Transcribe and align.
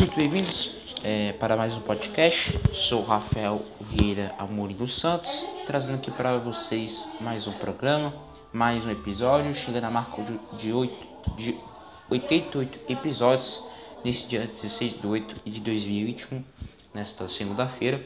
Muito 0.00 0.16
bem-vindos 0.16 0.70
é, 1.04 1.34
para 1.34 1.58
mais 1.58 1.74
um 1.74 1.80
podcast. 1.82 2.58
Sou 2.72 3.04
Rafael 3.04 3.60
Vieira 3.82 4.34
Amorim 4.38 4.74
dos 4.74 4.98
Santos, 4.98 5.46
trazendo 5.66 5.96
aqui 5.96 6.10
para 6.10 6.38
vocês 6.38 7.06
mais 7.20 7.46
um 7.46 7.52
programa, 7.52 8.14
mais 8.50 8.82
um 8.82 8.90
episódio, 8.90 9.54
chegando 9.54 9.84
a 9.84 9.90
marca 9.90 10.22
de, 10.22 10.38
de, 10.58 10.72
8, 10.72 11.06
de 11.36 11.54
88 12.08 12.78
episódios 12.90 13.62
nesse 14.02 14.26
dia 14.26 14.46
16 14.46 15.02
de 15.02 15.06
8 15.06 15.36
de 15.44 15.60
2021, 15.60 16.42
nesta 16.94 17.28
segunda-feira. 17.28 18.02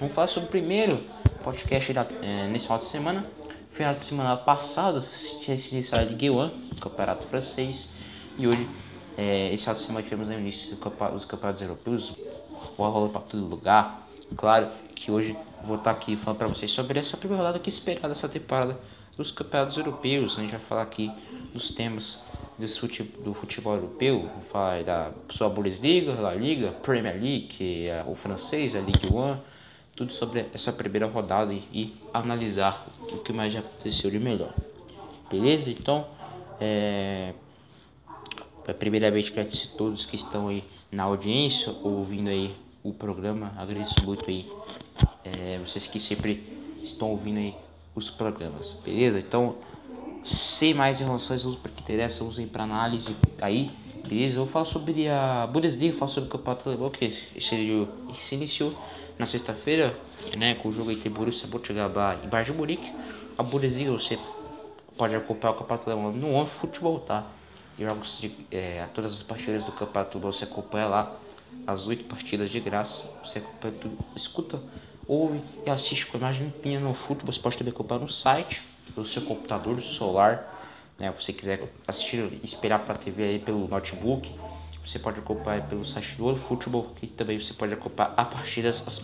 Vamos 0.00 0.14
falar 0.14 0.28
sobre 0.28 0.48
o 0.48 0.50
primeiro 0.50 1.04
podcast 1.44 1.92
da, 1.92 2.06
é, 2.22 2.48
nesse 2.48 2.64
final 2.64 2.78
de 2.78 2.86
semana. 2.86 3.26
Final 3.72 3.96
de 3.96 4.06
semana 4.06 4.34
passado, 4.38 5.04
se 5.12 5.38
tinha 5.40 5.58
iniciado 5.58 6.06
a 6.06 6.06
Ligue 6.06 6.30
1, 6.30 6.78
Campeonato 6.80 7.26
Francês, 7.26 7.90
e 8.38 8.46
hoje 8.46 8.66
é, 9.16 9.52
esse 9.52 9.64
semana 9.80 10.02
tivemos 10.02 10.28
o 10.28 10.32
início 10.32 10.74
dos 10.74 11.24
campeonatos 11.24 11.62
europeus, 11.62 12.14
bola 12.76 12.90
rola 12.90 13.08
para 13.08 13.20
todo 13.22 13.46
lugar. 13.46 14.08
Claro 14.36 14.70
que 14.94 15.10
hoje 15.10 15.36
vou 15.64 15.76
estar 15.76 15.90
aqui 15.90 16.16
falando 16.16 16.38
para 16.38 16.48
vocês 16.48 16.70
sobre 16.70 16.98
essa 16.98 17.16
primeira 17.16 17.42
rodada 17.42 17.58
que 17.58 17.68
esperar 17.68 18.08
dessa 18.08 18.28
temporada 18.28 18.78
dos 19.16 19.30
campeonatos 19.30 19.76
europeus. 19.76 20.38
A 20.38 20.42
gente 20.42 20.52
vai 20.52 20.60
falar 20.60 20.82
aqui 20.82 21.10
dos 21.52 21.70
temas 21.72 22.18
futebol, 22.78 23.22
do 23.22 23.34
futebol 23.34 23.74
europeu, 23.74 24.20
vou 24.20 24.42
falar 24.50 24.84
da 24.84 25.12
sua 25.30 25.48
Bundesliga, 25.48 26.14
La 26.14 26.34
Liga, 26.34 26.72
Premier 26.82 27.14
League, 27.14 27.88
é 27.88 28.04
o 28.06 28.14
francês, 28.14 28.74
a 28.74 28.80
Ligue 28.80 29.12
1, 29.12 29.36
tudo 29.96 30.12
sobre 30.14 30.46
essa 30.54 30.72
primeira 30.72 31.06
rodada 31.06 31.52
e, 31.52 31.62
e 31.72 31.94
analisar 32.14 32.86
o 33.00 33.18
que 33.18 33.32
mais 33.32 33.52
já 33.52 33.60
aconteceu 33.60 34.10
de 34.10 34.18
melhor. 34.18 34.54
Beleza? 35.30 35.70
Então, 35.70 36.06
é, 36.60 37.34
Primeiramente, 38.78 39.30
agradeço 39.30 39.70
a 39.74 39.76
todos 39.76 40.06
que 40.06 40.16
estão 40.16 40.48
aí 40.48 40.64
na 40.90 41.04
audiência, 41.04 41.72
ouvindo 41.82 42.28
aí 42.28 42.54
o 42.82 42.92
programa. 42.92 43.52
Agradeço 43.56 43.94
muito 44.04 44.28
aí 44.28 44.46
é, 45.24 45.58
vocês 45.58 45.86
que 45.86 45.98
sempre 46.00 46.42
estão 46.82 47.10
ouvindo 47.10 47.38
aí 47.38 47.54
os 47.94 48.10
programas, 48.10 48.72
beleza? 48.84 49.18
Então, 49.18 49.56
sem 50.24 50.74
mais 50.74 51.00
enrolações, 51.00 51.42
vamos 51.42 51.58
para 51.58 51.70
que 51.70 51.82
interessa, 51.82 52.20
vamos 52.24 52.38
para 52.46 52.64
análise 52.64 53.14
aí, 53.40 53.70
beleza? 54.06 54.38
Eu 54.38 54.46
falar 54.46 54.64
sobre 54.64 55.08
a 55.08 55.46
Bundesliga, 55.46 55.96
falar 55.98 56.10
sobre 56.10 56.28
o 56.28 56.32
campeonato 56.32 56.68
alemão 56.68 56.90
que 56.90 57.16
se, 57.38 58.34
iniciou 58.34 58.74
na 59.18 59.26
sexta-feira, 59.26 59.96
né, 60.36 60.54
com 60.54 60.68
o 60.68 60.72
jogo 60.72 60.90
entre 60.90 61.08
Borussia 61.08 61.46
Mönchengladbach 61.46 62.24
e 62.24 62.28
Bayern 62.28 62.52
de 62.52 62.58
Munique. 62.58 62.92
A 63.36 63.42
Bundesliga 63.42 63.92
você 63.92 64.18
pode 64.96 65.14
acompanhar 65.14 65.52
o 65.52 65.58
campeonato 65.58 65.90
alemão 65.90 66.12
no 66.12 66.32
OneFootball, 66.32 67.00
tá? 67.00 67.26
Jogos 67.78 68.20
de 68.20 68.34
é, 68.50 68.86
todas 68.94 69.14
as 69.14 69.22
partidas 69.22 69.64
do 69.64 69.72
campeonato 69.72 70.18
você 70.18 70.44
acompanha 70.44 70.86
lá 70.86 71.16
as 71.66 71.86
oito 71.86 72.04
partidas 72.04 72.50
de 72.50 72.60
graça. 72.60 73.04
Você 73.24 73.38
acompanha 73.38 73.74
tudo, 73.80 73.98
escuta 74.16 74.60
ouve 75.06 75.42
e 75.66 75.70
assiste 75.70 76.06
com 76.06 76.16
imagem 76.18 76.44
limpinha 76.44 76.80
no 76.80 76.94
futebol 76.94 77.32
você 77.32 77.40
pode 77.40 77.56
também 77.56 77.72
acompanhar 77.72 78.00
no 78.00 78.08
site 78.08 78.62
do 78.94 79.06
seu 79.06 79.22
computador 79.22 79.76
do 79.76 79.82
celular 79.82 80.48
né? 80.98 81.12
Se 81.12 81.24
você 81.24 81.32
quiser 81.32 81.68
assistir 81.86 82.40
esperar 82.44 82.80
para 82.80 82.94
a 82.94 82.98
TV 82.98 83.24
aí 83.24 83.38
pelo 83.38 83.66
notebook 83.66 84.30
você 84.84 84.98
pode 84.98 85.18
acompanhar 85.18 85.68
pelo 85.68 85.84
site 85.84 86.16
do 86.16 86.36
Futebol 86.36 86.92
que 86.96 87.06
também 87.06 87.40
você 87.40 87.52
pode 87.54 87.72
acompanhar 87.72 88.14
a 88.16 88.24
partidas 88.24 88.82
as, 88.86 89.00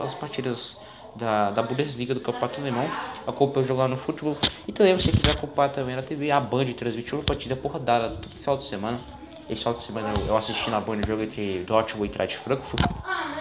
as 0.00 0.14
partidas 0.14 0.76
da, 1.14 1.50
da 1.50 1.62
Bundesliga 1.62 2.14
do 2.14 2.20
Campeonato 2.20 2.60
Alemão, 2.60 2.90
acompanha 3.26 3.64
o 3.64 3.68
jogo 3.68 3.80
lá 3.80 3.88
no 3.88 3.96
futebol. 3.98 4.36
E 4.66 4.72
também 4.72 4.94
você 4.94 5.12
quiser 5.12 5.30
acompanhar 5.32 5.70
também 5.70 5.96
na 5.96 6.02
TV, 6.02 6.30
a 6.30 6.40
Band 6.40 6.72
transmitiu 6.74 7.18
uma 7.18 7.24
partida 7.24 7.56
por 7.56 7.72
rodada 7.72 8.10
todo 8.16 8.34
final 8.34 8.56
de 8.58 8.64
semana. 8.66 9.00
Esse 9.48 9.60
final 9.60 9.74
de 9.74 9.82
semana 9.82 10.12
eu 10.26 10.36
assisti 10.36 10.70
na 10.70 10.80
Band 10.80 11.00
o 11.04 11.06
jogo 11.06 11.22
entre 11.22 11.64
Dortmund 11.64 12.06
e 12.06 12.10
Eintracht 12.10 12.38
Frankfurt, 12.38 12.82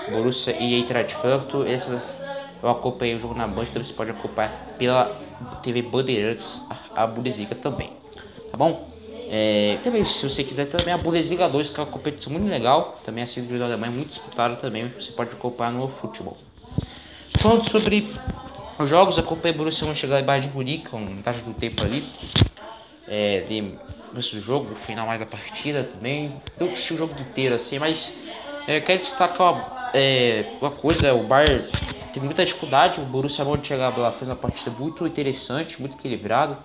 Borussia 0.07 0.55
e 0.59 0.75
Eintracht 0.75 1.15
Frankfurt. 1.15 1.67
Essas, 1.67 2.03
eu 2.61 2.69
acompanhei 2.69 3.15
o 3.15 3.19
jogo 3.19 3.33
na 3.33 3.47
Band, 3.47 3.65
então 3.65 3.83
você 3.83 3.93
pode 3.93 4.11
acompanhar 4.11 4.73
pela 4.77 5.21
TV 5.61 5.81
Bandeirantes 5.81 6.65
a, 6.69 7.03
a 7.03 7.07
Bundesliga 7.07 7.55
também, 7.55 7.91
tá 8.51 8.57
bom? 8.57 8.93
É, 9.25 9.77
também, 9.83 10.03
se 10.03 10.29
você 10.29 10.43
quiser 10.43 10.65
também 10.69 10.93
a 10.93 10.97
Bundesliga 10.97 11.47
2, 11.49 11.69
que 11.69 11.79
é 11.79 11.83
uma 11.83 11.89
competição 11.89 12.31
muito 12.33 12.47
legal, 12.47 13.01
também 13.03 13.23
a 13.23 13.27
segunda 13.27 13.57
da 13.59 13.65
Alemanha, 13.65 13.91
muito 13.91 14.09
disputada 14.09 14.57
também, 14.57 14.89
você 14.89 15.13
pode 15.13 15.31
acompanhar 15.31 15.71
no 15.71 15.87
futebol. 15.89 16.52
Falando 17.43 17.67
sobre 17.67 18.09
os 18.79 18.87
jogos, 18.87 19.19
acompanhei 19.19 19.53
o 19.53 19.57
Borussia 19.57 19.85
Mönchengladbach 19.85 20.23
e 20.23 20.25
Bayern 20.25 20.47
de 20.47 20.55
Munique, 20.55 20.95
um 20.95 21.15
metade 21.15 21.41
do 21.41 21.53
tempo 21.53 21.83
ali. 21.83 22.01
É, 23.05 23.41
de 23.41 23.73
esse 24.17 24.39
jogo, 24.39 24.71
o 24.71 24.75
final 24.85 25.05
mais 25.05 25.19
da 25.19 25.25
partida 25.25 25.83
também. 25.83 26.41
Eu 26.57 26.67
assisti 26.67 26.93
o 26.93 26.97
jogo 26.97 27.13
inteiro 27.19 27.55
assim, 27.55 27.79
mas 27.79 28.13
é, 28.65 28.79
quero 28.79 29.01
destacar 29.01 29.55
uma, 29.55 29.65
é, 29.93 30.45
uma 30.61 30.71
coisa, 30.71 31.13
o 31.13 31.23
Bayern 31.23 31.67
teve 32.13 32.25
muita 32.25 32.45
dificuldade, 32.45 33.01
o 33.01 33.03
Borussia 33.03 33.43
Mönchengladbach 33.43 34.19
fez 34.19 34.29
uma 34.29 34.37
partida 34.37 34.71
muito 34.79 35.05
interessante, 35.05 35.81
muito 35.81 35.97
equilibrado. 35.97 36.55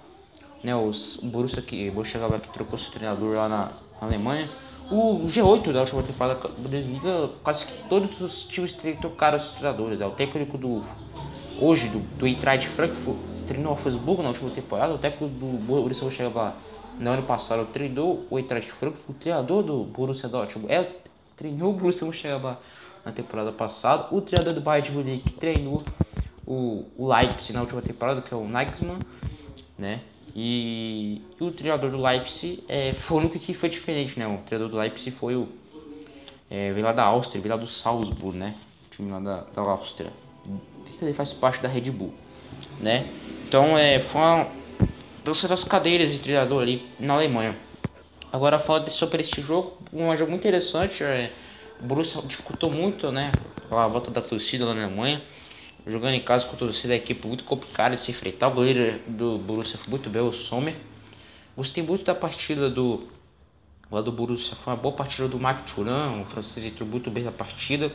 Né, 0.62 0.76
os, 0.76 1.16
o 1.16 1.26
Borussia 1.26 1.60
que, 1.60 1.90
Mönchengladbach 1.90 2.46
que 2.46 2.52
trocou 2.54 2.78
seu 2.78 2.92
treinador 2.92 3.34
lá 3.34 3.48
na, 3.48 3.64
na 4.00 4.06
Alemanha. 4.06 4.48
O 4.90 5.26
G8 5.26 5.70
da 5.70 5.80
última 5.80 6.02
temporada 6.02 6.40
da 6.40 6.48
Bundesliga, 6.48 7.28
quase 7.42 7.66
que 7.66 7.88
todos 7.90 8.18
os 8.22 8.44
times 8.44 8.72
trocaram 8.72 9.36
os 9.36 9.50
treinadores. 9.50 9.98
Né? 9.98 10.06
O 10.06 10.12
técnico 10.12 10.56
do 10.56 10.82
hoje 11.60 11.88
do, 11.88 11.98
do 12.16 12.26
Eintracht 12.26 12.66
Frankfurt 12.70 13.18
treinou 13.46 13.72
o 13.72 13.76
Wolfsburg 13.76 14.22
na 14.22 14.30
última 14.30 14.50
temporada. 14.50 14.94
O 14.94 14.98
técnico 14.98 15.26
do 15.34 15.58
Borussia 15.58 16.04
Mönchengladbach 16.04 16.56
no 16.98 17.10
ano 17.10 17.22
passado 17.24 17.66
treinou 17.66 18.26
o 18.30 18.38
Eintracht 18.38 18.72
Frankfurt. 18.72 19.10
O 19.10 19.12
treinador 19.20 19.62
do 19.62 19.84
Borussia 19.84 20.26
Dortmund 20.26 20.72
é, 20.72 20.90
treinou 21.36 21.72
o 21.72 21.74
Borussia 21.74 22.06
Mönchengladbach 22.06 22.58
na 23.04 23.12
temporada 23.12 23.52
passada. 23.52 24.08
O 24.10 24.22
treinador 24.22 24.54
do 24.54 24.62
Bayern 24.62 24.88
de 24.88 24.96
Munique 24.96 25.32
treinou 25.32 25.82
o, 26.46 26.86
o 26.96 27.12
Leipzig 27.12 27.52
na 27.52 27.60
última 27.60 27.82
temporada, 27.82 28.22
que 28.22 28.32
é 28.32 28.36
o 28.36 28.48
Nagelsmann, 28.48 29.00
né? 29.78 30.00
E, 30.34 31.22
o 31.40 31.50
treinador 31.50 31.90
do 31.90 32.00
Leipzig 32.00 32.62
é, 32.68 32.92
foi 32.94 33.16
o 33.16 33.20
único 33.20 33.38
que 33.38 33.54
foi 33.54 33.68
diferente, 33.68 34.18
né? 34.18 34.26
O 34.26 34.38
treinador 34.38 34.70
do 34.70 34.78
Leipzig 34.78 35.10
foi 35.12 35.36
o. 35.36 35.48
É, 36.50 36.72
veio 36.72 36.84
lá 36.84 36.92
da 36.92 37.04
Áustria, 37.04 37.40
veio 37.40 37.54
lá 37.54 37.60
do 37.60 37.66
Salzburg, 37.66 38.36
né? 38.36 38.54
O 38.86 38.94
time 38.94 39.10
lá 39.10 39.20
da, 39.20 39.40
da 39.54 39.62
Áustria. 39.62 40.12
Ele 41.00 41.12
faz 41.12 41.32
parte 41.32 41.62
da 41.62 41.68
Red 41.68 41.90
Bull, 41.90 42.12
né? 42.80 43.08
Então 43.46 43.78
é, 43.78 44.00
foi 44.00 44.20
uma 44.20 44.48
dança 45.24 45.46
das 45.46 45.62
cadeiras 45.62 46.10
de 46.10 46.20
treinador 46.20 46.62
ali 46.62 46.86
na 46.98 47.14
Alemanha. 47.14 47.56
Agora 48.32 48.58
falando 48.58 48.90
sobre 48.90 49.20
este 49.20 49.40
jogo, 49.40 49.78
um 49.92 50.14
jogo 50.16 50.30
muito 50.30 50.42
interessante. 50.42 51.02
É, 51.02 51.32
o 51.80 51.84
Borussia 51.84 52.20
dificultou 52.22 52.70
muito, 52.70 53.12
né? 53.12 53.30
A 53.70 53.86
volta 53.86 54.10
da 54.10 54.20
torcida 54.20 54.64
lá 54.64 54.74
na 54.74 54.84
Alemanha 54.84 55.22
jogando 55.88 56.14
em 56.14 56.22
casa 56.22 56.46
com 56.46 56.54
a 56.54 56.58
torcida 56.58 56.88
da 56.88 56.96
equipe 56.96 57.26
muito 57.26 57.44
complicada 57.44 57.94
de 57.94 58.02
se 58.02 58.10
enfrentar. 58.10 58.48
O 58.48 58.54
goleiro 58.54 59.00
do 59.06 59.38
Borussia 59.38 59.78
foi 59.78 59.88
muito 59.88 60.10
bem, 60.10 60.22
o 60.22 60.32
Sommer. 60.32 60.76
Gostei 61.56 61.82
muito 61.82 62.04
da 62.04 62.14
partida 62.14 62.70
do 62.70 63.08
lá 63.90 64.02
do 64.02 64.12
Borussia. 64.12 64.54
Foi 64.56 64.72
uma 64.72 64.78
boa 64.78 64.94
partida 64.94 65.26
do 65.26 65.38
Marc 65.38 65.66
Thuram, 65.72 66.22
o 66.22 66.24
francês 66.26 66.64
entrou 66.64 66.88
muito 66.88 67.10
bem 67.10 67.24
na 67.24 67.32
partida, 67.32 67.90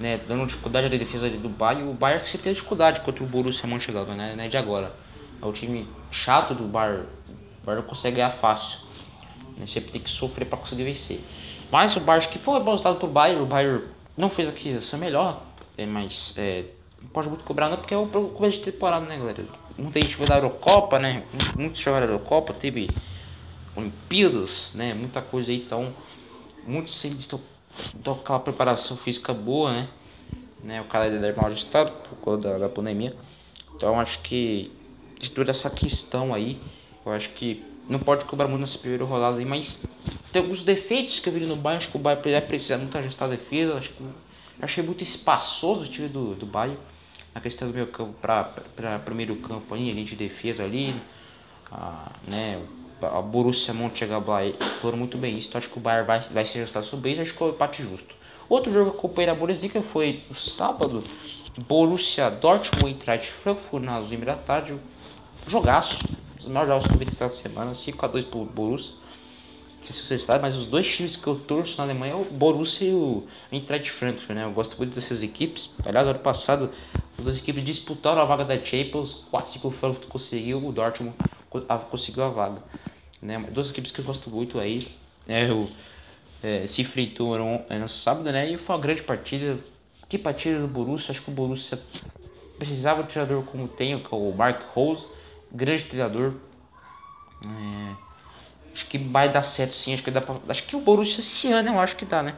né, 0.00 0.18
dando 0.26 0.46
dificuldade 0.46 0.88
na 0.88 0.96
defesa 0.96 1.28
do 1.28 1.48
Bayern. 1.48 1.90
O 1.90 1.94
Bayern 1.94 2.24
que 2.24 2.30
sempre 2.30 2.44
tem 2.44 2.52
dificuldade 2.54 3.00
contra 3.02 3.22
o 3.22 3.26
Borussia 3.26 3.68
Mönchengladbach, 3.68 4.16
né, 4.16 4.34
né, 4.34 4.48
de 4.48 4.56
agora. 4.56 4.94
É 5.40 5.46
o 5.46 5.52
time 5.52 5.86
chato 6.10 6.54
do 6.54 6.64
Bayern. 6.64 7.06
O 7.62 7.66
Bayern 7.66 7.82
não 7.82 7.88
consegue 7.94 8.16
ganhar 8.16 8.32
fácil. 8.32 8.78
Né, 9.56 9.66
sempre 9.66 9.90
tem 9.90 10.00
que 10.00 10.10
sofrer 10.10 10.46
para 10.46 10.58
conseguir 10.58 10.84
vencer. 10.84 11.20
Mas 11.70 11.94
o 11.94 12.00
Bayern 12.00 12.28
que 12.28 12.38
foi 12.38 12.58
bom 12.60 12.70
resultado 12.70 12.98
pro 12.98 13.06
Bayern, 13.06 13.42
o 13.42 13.46
Bayern 13.46 13.84
não 14.16 14.30
fez 14.30 14.48
a 14.48 14.80
sua 14.80 14.98
melhor, 14.98 15.42
é, 15.76 15.86
mas 15.86 16.34
é, 16.36 16.66
não 17.02 17.10
pode 17.10 17.28
muito 17.28 17.44
cobrar 17.44 17.68
não, 17.68 17.76
porque 17.76 17.92
é 17.92 17.96
o 17.96 18.06
começo 18.06 18.58
de 18.58 18.64
temporada, 18.64 19.04
né, 19.04 19.18
galera? 19.18 19.44
Muita 19.76 20.00
gente 20.00 20.16
foi 20.16 20.26
da 20.26 20.36
Eurocopa, 20.36 20.98
né? 20.98 21.24
Muitos 21.56 21.80
jogaram 21.80 22.06
Eurocopa, 22.06 22.54
teve 22.54 22.90
Olimpíadas, 23.74 24.72
né? 24.74 24.94
Muita 24.94 25.20
coisa 25.20 25.50
aí, 25.50 25.58
então 25.58 25.94
muitos 26.66 27.02
estão 27.04 27.40
com 28.04 28.10
aquela 28.12 28.40
preparação 28.40 28.96
física 28.96 29.32
boa, 29.32 29.72
né? 29.72 29.88
né? 30.62 30.80
O 30.80 30.84
cara 30.84 31.06
é 31.06 31.32
mal 31.32 31.46
ajustado 31.46 31.90
por 32.08 32.16
causa 32.24 32.42
da, 32.42 32.58
da 32.58 32.68
pandemia. 32.68 33.16
Então 33.74 33.98
acho 33.98 34.20
que 34.20 34.70
de 35.18 35.30
toda 35.30 35.50
essa 35.50 35.70
questão 35.70 36.34
aí, 36.34 36.60
eu 37.04 37.12
acho 37.12 37.30
que 37.30 37.64
não 37.88 37.98
pode 37.98 38.24
cobrar 38.26 38.46
muito 38.46 38.60
nessa 38.60 38.78
primeira 38.78 39.04
rodada 39.04 39.38
aí, 39.38 39.44
mas 39.44 39.80
tem 40.32 40.42
alguns 40.42 40.62
defeitos 40.62 41.18
que 41.18 41.28
eu 41.28 41.32
vi 41.32 41.40
no 41.40 41.56
Bayern, 41.56 41.82
acho 41.82 41.90
que 41.90 41.96
o 41.96 42.00
Bayern 42.00 42.30
vai 42.30 42.40
precisar 42.42 42.78
muito 42.78 42.96
ajustar 42.96 43.28
a 43.28 43.32
defesa, 43.32 43.74
acho 43.74 43.90
que 43.90 44.04
achei 44.60 44.84
muito 44.84 45.02
espaçoso 45.02 45.82
o 45.82 45.88
time 45.88 46.08
do, 46.08 46.34
do 46.34 46.46
Bayern 46.46 46.78
na 47.34 47.40
questão 47.40 47.68
do 47.68 47.74
meio 47.74 47.86
campo 47.88 48.14
para 48.20 48.98
primeiro 49.04 49.36
campo 49.36 49.74
aí, 49.74 49.90
ali 49.90 50.04
de 50.04 50.16
defesa 50.16 50.62
ali, 50.64 50.94
a, 51.70 52.12
né, 52.26 52.62
a 53.00 53.22
Borussia 53.22 53.72
Mönchengladbach 53.72 54.54
explorou 54.60 54.98
muito 54.98 55.16
bem 55.18 55.38
isso, 55.38 55.48
então 55.48 55.58
acho 55.58 55.68
que 55.68 55.78
o 55.78 55.80
Bayern 55.80 56.06
vai, 56.06 56.20
vai 56.20 56.46
se 56.46 56.58
ajustar 56.58 56.84
sobre 56.84 57.12
isso, 57.12 57.22
acho 57.22 57.34
que 57.34 57.42
é 57.42 57.46
o 57.46 57.50
empate 57.50 57.82
justo. 57.82 58.14
Outro 58.48 58.72
jogo 58.72 58.90
que 58.90 58.98
acompanhei 58.98 59.32
na 59.32 59.38
Bundesliga 59.38 59.80
foi 59.82 60.22
no 60.28 60.36
sábado, 60.36 61.02
Borussia 61.66 62.30
Dortmund 62.30 62.98
e 63.00 63.24
Frankfurt 63.26 63.82
nas 63.82 64.04
11 64.04 64.16
da 64.18 64.36
tarde, 64.36 64.76
jogaço, 65.46 65.98
os 66.38 66.46
melhores 66.46 66.68
jogos 66.68 66.86
que 66.86 66.94
eu 66.94 66.98
vi 66.98 67.04
nessa 67.06 67.30
semana, 67.30 67.72
5x2 67.72 68.26
pro 68.26 68.44
Borussia, 68.44 68.94
Não 69.82 69.86
sei 69.86 69.96
se 69.96 70.06
vocês 70.06 70.22
sabem, 70.22 70.42
mas 70.42 70.54
os 70.56 70.66
dois 70.66 70.86
times 70.86 71.16
que 71.16 71.26
eu 71.26 71.34
torço 71.40 71.76
na 71.76 71.82
Alemanha 71.82 72.12
é 72.12 72.16
o 72.16 72.24
Borussia 72.24 72.88
e 72.88 72.94
o 72.94 73.26
Eintracht 73.50 73.90
Frankfurt, 73.90 74.30
né? 74.30 74.44
Eu 74.44 74.52
gosto 74.52 74.76
muito 74.76 74.94
dessas 74.94 75.24
equipes. 75.24 75.68
Aliás, 75.84 76.06
ano 76.06 76.20
passado, 76.20 76.70
as 77.18 77.24
duas 77.24 77.36
equipes 77.36 77.64
disputaram 77.64 78.22
a 78.22 78.24
vaga 78.24 78.44
da 78.44 78.56
Champions, 78.64 79.26
quase 79.28 79.58
que 79.58 79.66
o 79.66 79.72
Frankfurt 79.72 80.06
conseguiu, 80.06 80.64
o 80.64 80.70
Dortmund 80.70 81.16
conseguiu 81.90 82.22
a 82.22 82.28
vaga. 82.28 82.62
Né? 83.20 83.40
Duas 83.50 83.70
equipes 83.70 83.90
que 83.90 83.98
eu 83.98 84.04
gosto 84.04 84.30
muito 84.30 84.60
aí. 84.60 84.86
É, 85.26 85.50
o, 85.50 85.68
é, 86.44 86.68
se 86.68 86.82
enfrentou 86.82 87.34
é, 87.68 87.76
no 87.76 87.88
sábado, 87.88 88.30
né? 88.30 88.52
E 88.52 88.58
foi 88.58 88.76
uma 88.76 88.80
grande 88.80 89.02
partida. 89.02 89.58
Que 90.08 90.16
partida 90.16 90.60
do 90.60 90.68
Borussia. 90.68 91.10
Acho 91.10 91.22
que 91.22 91.30
o 91.32 91.34
Borussia 91.34 91.80
precisava 92.56 93.02
de 93.02 93.08
um 93.08 93.10
treinador 93.10 93.42
como 93.46 93.66
tem, 93.66 93.98
que 93.98 94.14
é 94.14 94.16
o 94.16 94.32
Mark 94.32 94.62
Rose. 94.74 95.04
Grande 95.50 95.86
treinador. 95.86 96.34
É, 97.42 98.11
acho 98.74 98.86
que 98.86 98.98
vai 98.98 99.30
dar 99.30 99.42
certo 99.42 99.74
sim. 99.74 99.94
Acho 99.94 100.02
que, 100.02 100.10
dá 100.10 100.20
pra, 100.20 100.36
acho 100.48 100.64
que 100.64 100.76
o 100.76 100.80
Borussia 100.80 101.20
esse 101.20 101.50
ano 101.52 101.70
eu 101.70 101.78
acho 101.80 101.96
que 101.96 102.04
dá, 102.04 102.22
né? 102.22 102.34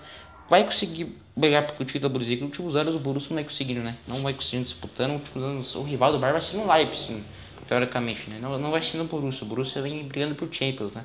Vai 0.48 0.64
conseguir 0.64 1.16
brigar 1.34 1.66
pro 1.66 1.84
título 1.84 2.02
da 2.02 2.08
Bundesliga. 2.08 2.42
Nos 2.42 2.50
últimos 2.50 2.76
anos 2.76 2.94
o 2.94 2.98
Borussia 2.98 3.28
não 3.30 3.36
vai 3.36 3.44
conseguindo, 3.44 3.80
né? 3.80 3.96
Não 4.06 4.22
vai 4.22 4.34
conseguindo 4.34 4.64
disputando. 4.64 5.12
Nos 5.12 5.22
últimos 5.22 5.44
anos 5.44 5.74
o 5.74 5.82
rival 5.82 6.12
do 6.12 6.18
Bayern 6.18 6.40
vai 6.40 6.50
ser 6.50 6.56
no 6.56 6.70
Leipzig, 6.70 7.24
teoricamente, 7.66 8.28
né? 8.28 8.38
Não, 8.40 8.58
não 8.58 8.70
vai 8.70 8.82
ser 8.82 8.98
no 8.98 9.04
Borussia. 9.04 9.44
O 9.44 9.48
Borussia 9.48 9.80
vem 9.80 10.06
brigando 10.06 10.34
por 10.34 10.52
Champions, 10.52 10.92
né? 10.92 11.04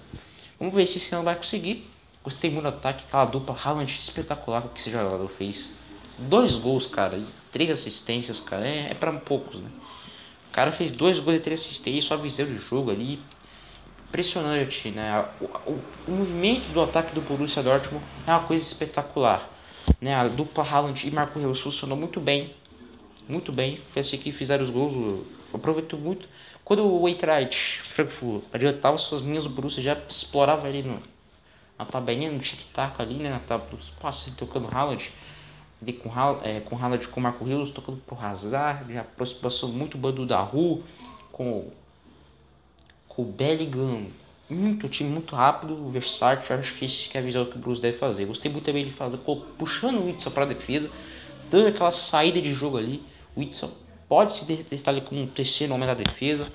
Vamos 0.60 0.76
ver 0.76 0.88
se 0.88 0.98
esse 0.98 1.14
ano 1.16 1.24
vai 1.24 1.36
conseguir. 1.36 1.90
Gostei 2.22 2.52
muito 2.52 2.64
do 2.64 2.70
ataque, 2.70 3.06
aquela 3.08 3.26
dupla 3.26 3.58
Haaland 3.58 3.90
espetacular 3.90 4.62
que 4.74 4.82
esse 4.82 4.92
jogador 4.92 5.30
fez. 5.30 5.74
Dois 6.18 6.58
gols, 6.58 6.86
cara, 6.86 7.18
e 7.18 7.26
três 7.50 7.72
assistências, 7.72 8.42
cara, 8.42 8.68
é, 8.68 8.92
é 8.92 8.94
para 8.94 9.14
poucos, 9.14 9.62
né? 9.62 9.70
O 10.50 10.52
cara 10.52 10.72
fez 10.74 10.92
dois 10.92 11.20
gols 11.20 11.38
e 11.38 11.40
três 11.40 11.62
assistências, 11.62 12.06
só 12.06 12.18
visão 12.18 12.46
de 12.46 12.58
jogo 12.58 12.92
ali. 12.92 13.22
Impressionante, 14.10 14.90
né? 14.90 15.24
O, 15.40 15.46
o, 15.46 15.84
o, 16.08 16.12
movimento 16.12 16.74
do 16.74 16.82
ataque 16.82 17.14
do 17.14 17.22
Borussia 17.22 17.62
Dortmund 17.62 18.04
é 18.26 18.32
uma 18.32 18.44
coisa 18.44 18.64
espetacular. 18.64 19.48
Né? 20.02 20.16
A 20.16 20.28
dupla 20.28 20.64
Haaland 20.64 21.08
e 21.08 21.12
Marco 21.12 21.40
Reus 21.40 21.62
funcionou 21.62 21.96
muito 21.96 22.20
bem. 22.20 22.56
Muito 23.28 23.52
bem. 23.52 23.80
Foi 23.94 24.02
assim 24.02 24.18
que 24.18 24.32
fizeram 24.32 24.64
os 24.64 24.72
gols. 24.72 25.26
Aproveitou 25.54 26.00
muito. 26.00 26.28
Quando 26.66 26.84
o 26.86 27.08
Eintracht 27.08 27.84
Frankfurt 27.94 28.44
adiantava 28.52 28.98
suas 28.98 29.22
linhas, 29.22 29.46
o 29.46 29.50
Borussia 29.50 29.84
já 29.84 29.98
explorava 30.10 30.68
ali 30.68 30.82
no, 30.82 31.00
na 31.78 31.86
tabelinha, 31.86 32.32
no 32.32 32.40
tic-tac 32.40 33.00
ali, 33.00 33.14
né? 33.14 33.30
Na 33.30 33.40
tabela 33.40 33.80
passes, 34.02 34.34
tocando 34.34 34.68
Haaland. 34.76 35.12
Ali 35.82 35.94
com, 35.94 36.12
é, 36.44 36.60
com 36.62 36.78
com 37.12 37.22
Marco 37.22 37.46
Rios, 37.46 37.70
tocando 37.70 38.02
pro 38.06 38.20
Hazard, 38.20 38.92
já 38.92 39.02
aproximação 39.02 39.70
muito 39.70 39.98
bando 39.98 40.26
da 40.26 40.42
rua, 40.42 40.82
com, 41.32 41.72
com 41.72 41.72
o 43.22 43.26
Bellingham. 43.26 44.08
Muito 44.50 44.90
time, 44.90 45.10
muito 45.10 45.36
rápido, 45.36 45.90
versátil. 45.92 46.56
Acho 46.56 46.74
que 46.76 46.86
isso 46.86 47.10
que 47.10 47.18
é 47.18 47.22
a 47.22 47.24
visão 47.24 47.46
que 47.46 47.56
o 47.56 47.60
Bruce 47.60 47.82
deve 47.82 47.98
fazer. 47.98 48.26
Gostei 48.26 48.52
muito 48.52 48.66
também 48.66 48.86
de 48.86 48.94
fazer, 48.94 49.18
puxando 49.58 50.00
o 50.00 50.06
Whitson 50.08 50.32
para 50.32 50.44
a 50.44 50.48
defesa, 50.48 50.90
dando 51.52 51.68
aquela 51.68 51.92
saída 51.92 52.42
de 52.42 52.54
jogo 52.54 52.78
ali. 52.78 53.04
O 53.36 53.42
Whitson 53.42 53.72
pode 54.08 54.38
se 54.38 54.46
testar 54.64 54.92
ali 54.92 55.02
como 55.02 55.22
um 55.22 55.28
terceiro 55.28 55.74
homem 55.74 55.88
da 55.88 55.94
defesa. 55.94 56.48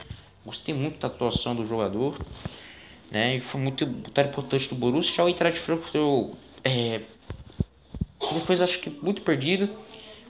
Gostei 0.45 0.75
muito 0.75 0.99
da 0.99 1.07
atuação 1.07 1.55
do 1.55 1.65
jogador 1.65 2.19
né? 3.15 3.37
E 3.37 3.41
foi 3.41 3.61
muito, 3.61 3.87
muito 3.87 4.21
importante 4.21 4.69
do 4.69 4.75
Borussia. 4.75 5.15
Já 5.15 5.25
o 5.25 5.29
Eintracht 5.29 5.61
Frankfurt 5.61 6.35
é, 6.65 7.03
depois 8.33 8.61
acho 8.61 8.81
que 8.81 8.91
muito 8.91 9.23
perdido. 9.23 9.69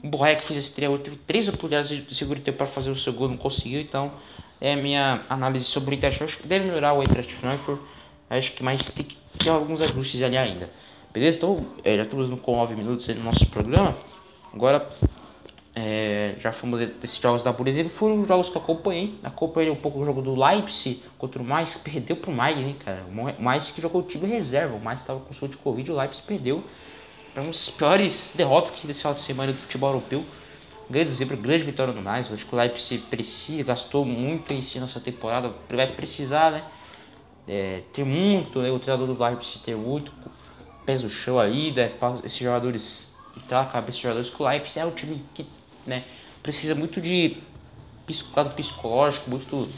O 0.02 0.08
Borré 0.08 0.38
fez 0.42 0.58
esse 0.58 0.68
estreia, 0.68 0.96
teve 0.98 1.16
três 1.26 1.48
oportunidades 1.48 2.06
de 2.06 2.14
segundo 2.14 2.40
tempo 2.42 2.58
para 2.58 2.66
fazer 2.66 2.90
o 2.90 2.96
segundo, 2.96 3.30
não 3.30 3.38
conseguiu. 3.38 3.80
Então, 3.80 4.12
é 4.64 4.74
minha 4.74 5.20
análise 5.28 5.66
sobre 5.66 5.94
o 5.94 5.98
Frankfurt. 5.98 6.22
Acho 6.22 6.38
que 6.38 6.48
deve 6.48 6.64
melhorar 6.64 6.94
o 6.94 7.02
Eintracht 7.02 7.34
Frankfurt. 7.34 7.80
Acho 8.30 8.52
que 8.52 8.62
mais 8.62 8.80
tem 8.82 9.04
que 9.04 9.16
ter 9.38 9.50
alguns 9.50 9.82
ajustes 9.82 10.22
ali 10.22 10.38
ainda. 10.38 10.70
Beleza? 11.12 11.36
Então, 11.36 11.66
é, 11.84 11.96
já 11.96 12.04
estamos 12.04 12.40
com 12.40 12.56
9 12.56 12.74
minutos 12.74 13.06
no 13.08 13.22
nosso 13.22 13.46
programa. 13.50 13.94
Agora, 14.54 14.88
é, 15.76 16.36
já 16.40 16.50
fomos 16.50 16.80
desses 16.80 17.18
jogos 17.18 17.42
da 17.42 17.52
Bundesliga, 17.52 17.90
foram 17.90 18.24
jogos 18.24 18.48
que 18.48 18.56
eu 18.56 18.62
acompanhei. 18.62 19.14
Acompanhei 19.22 19.70
um 19.70 19.76
pouco 19.76 20.00
o 20.00 20.04
jogo 20.04 20.22
do 20.22 20.34
Leipzig 20.34 21.02
contra 21.18 21.42
o 21.42 21.44
Mais, 21.44 21.74
perdeu 21.74 22.16
pro 22.16 22.32
Mais, 22.32 22.56
hein, 22.56 22.74
cara. 22.82 23.04
O 23.06 23.42
Mais 23.42 23.70
que 23.70 23.82
jogou 23.82 24.00
o 24.00 24.04
time 24.04 24.26
reserva, 24.26 24.74
o 24.74 24.80
Mais 24.80 24.98
estava 25.00 25.20
com 25.20 25.34
sorte 25.34 25.56
de 25.56 25.62
Covid, 25.62 25.92
o 25.92 25.96
Leipzig 25.96 26.26
perdeu. 26.26 26.64
É 27.36 27.40
das 27.42 27.68
piores 27.68 28.32
derrotas 28.34 28.70
que 28.70 28.86
desse 28.86 29.00
final 29.00 29.12
de 29.12 29.20
semana 29.20 29.52
do 29.52 29.58
futebol 29.58 29.90
europeu. 29.90 30.24
Grande 30.88 31.12
zebra, 31.12 31.36
grande 31.36 31.64
vitória 31.64 31.92
do 31.92 32.02
Mais. 32.02 32.30
Acho 32.30 32.44
que 32.44 32.54
o 32.54 32.58
Leipzig 32.58 33.04
precisa, 33.06 33.62
gastou 33.62 34.04
muito 34.04 34.52
em 34.52 34.62
si 34.62 34.78
nessa 34.78 35.00
temporada, 35.00 35.52
vai 35.70 35.92
precisar, 35.92 36.50
né? 36.50 36.64
É, 37.46 37.82
ter 37.92 38.04
muito, 38.04 38.60
né? 38.60 38.70
O 38.70 38.78
treinador 38.78 39.14
do 39.14 39.22
Leipzig 39.22 39.58
ter 39.60 39.76
muito 39.76 40.12
pés 40.84 41.02
no 41.02 41.08
chão 41.08 41.38
aí, 41.38 41.72
né? 41.72 41.92
Esses 42.22 42.38
jogadores 42.38 43.08
entrar 43.36 43.64
na 43.64 43.70
cabeça 43.70 43.92
dos 43.92 44.00
jogadores 44.00 44.30
que 44.30 44.42
o 44.42 44.46
Leipzig 44.46 44.78
é 44.78 44.84
um 44.84 44.90
time 44.90 45.24
que 45.34 45.46
né? 45.86 46.04
Precisa 46.42 46.74
muito 46.74 47.00
de 47.00 47.36
lado 48.36 48.54
psicológico, 48.54 49.30
muito, 49.30 49.68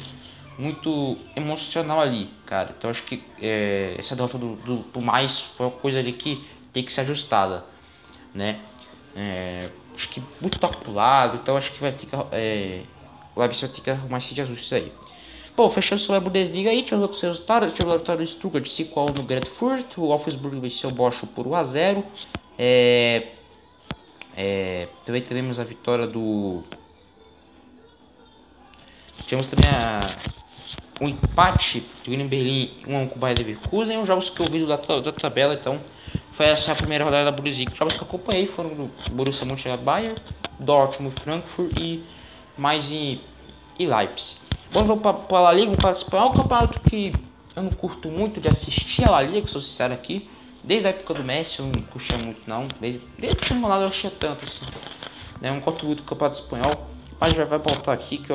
muito 0.59 1.19
emocional 1.35 2.01
ali, 2.01 2.29
cara. 2.45 2.75
Então 2.77 2.91
acho 2.91 3.03
que 3.05 3.23
é, 3.41 3.95
essa 3.99 4.17
derrota 4.17 4.39
do, 4.39 4.57
do, 4.57 4.77
do, 4.79 5.01
mais 5.01 5.41
foi 5.57 5.67
uma 5.67 5.73
coisa 5.73 5.99
ali 5.99 6.13
que 6.13 6.45
tem 6.73 6.85
que 6.85 6.93
ser 6.93 7.03
ajustada, 7.03 7.65
né? 8.35 8.61
É, 9.15 9.71
acho 9.97 10.09
que 10.11 10.23
muito 10.41 10.59
toque 10.59 10.77
pro 10.77 10.93
lado, 10.93 11.39
então 11.43 11.57
acho 11.57 11.73
que 11.73 11.81
vai 11.81 11.93
que 11.93 12.07
é, 12.33 12.83
o 13.35 13.41
Leipzig 13.41 13.67
vai 13.67 13.75
ter 13.75 13.83
que 13.83 13.91
arrumar 13.91 14.19
esse 14.19 14.41
ajustes 14.41 14.73
aí. 14.73 14.93
Bom, 15.57 15.71
fechando 15.71 16.03
sobre 16.03 16.19
a 16.19 16.21
Bundesliga 16.21 16.69
aí, 16.69 16.83
tivemos 16.83 17.03
outros 17.03 17.23
resultados. 17.23 17.73
Tivemos 17.73 17.95
o 17.95 17.97
resultado 17.97 18.19
do 18.19 18.27
Stuttgart 18.27 18.67
5x1 18.67 19.17
no 19.17 19.23
Grandfurt, 19.23 19.97
o 19.97 20.03
Wolfsburg 20.09 20.61
venceu 20.61 20.91
o 20.91 20.93
Bosch 20.93 21.25
por 21.35 21.47
1x0. 21.47 22.05
É, 22.59 23.29
é, 24.37 24.89
também 25.07 25.23
teremos 25.23 25.59
a 25.59 25.65
vitória 25.65 26.07
do. 26.07 26.63
Tivemos 29.25 29.47
também 29.47 29.71
a, 29.71 30.01
um 31.01 31.09
empate 31.09 31.81
do 32.05 32.11
Grêmio 32.11 32.29
Berlim 32.29 32.71
1 32.87 32.95
um 32.95 33.09
com 33.09 33.17
o 33.17 33.19
Bayern 33.19 33.43
Leverkusen. 33.43 33.97
Os 33.97 34.07
jogos 34.07 34.29
que 34.29 34.41
eu 34.41 34.47
vi 34.47 34.67
da, 34.67 34.77
da 34.77 35.13
tabela, 35.13 35.55
então 35.55 35.81
foi 36.37 36.47
essa 36.47 36.73
a 36.73 36.75
primeira 36.75 37.03
rodada 37.03 37.25
da 37.25 37.33
Bundesliga. 37.33 37.73
Os 37.73 37.79
jogos 37.79 37.95
que 37.95 38.03
eu 38.03 38.07
acompanhei 38.07 38.47
foram 38.47 38.71
do 38.71 38.91
Borussia 39.11 39.47
Mönchengladbach, 39.47 40.15
Dortmund, 40.61 41.19
Frankfurt 41.23 41.73
e 41.81 42.05
mais 42.59 42.91
e, 42.91 43.21
e 43.79 43.87
Leipzig. 43.87 44.37
Bom, 44.71 44.85
vamos 44.85 45.03
para 45.03 45.39
a 45.39 45.41
La 45.41 45.53
Liga, 45.53 45.75
para 45.77 45.91
o 45.91 45.95
espanhol, 45.95 46.31
um 46.31 46.35
campeonato 46.35 46.81
que 46.81 47.13
eu 47.55 47.63
não 47.63 47.71
curto 47.71 48.11
muito 48.11 48.39
de 48.41 48.49
assistir 48.49 49.09
a 49.09 49.13
La 49.13 49.23
Liga, 49.23 49.49
sou 49.49 49.63
sincero 49.63 49.95
aqui. 49.95 50.29
Desde 50.63 50.89
a 50.89 50.91
época 50.91 51.15
do 51.15 51.25
Messi 51.25 51.61
eu 51.61 51.67
não 51.67 51.83
curtia 51.83 52.19
muito 52.19 52.41
não. 52.47 52.69
Desde, 52.81 53.01
desde 53.19 53.39
que 53.39 53.55
Ronaldo 53.55 53.85
eu 53.85 53.89
achei 53.89 54.11
tanto 54.11 54.45
assim. 54.45 54.65
Né? 55.41 55.51
Não 55.51 55.61
curto 55.61 55.87
muito 55.87 56.01
o 56.01 56.05
Campeonato 56.05 56.41
Espanhol. 56.41 56.87
Mas 57.19 57.33
já 57.33 57.45
vai 57.47 57.59
voltar 57.59 57.95
aqui 57.95 58.19
que 58.19 58.31
é 58.31 58.35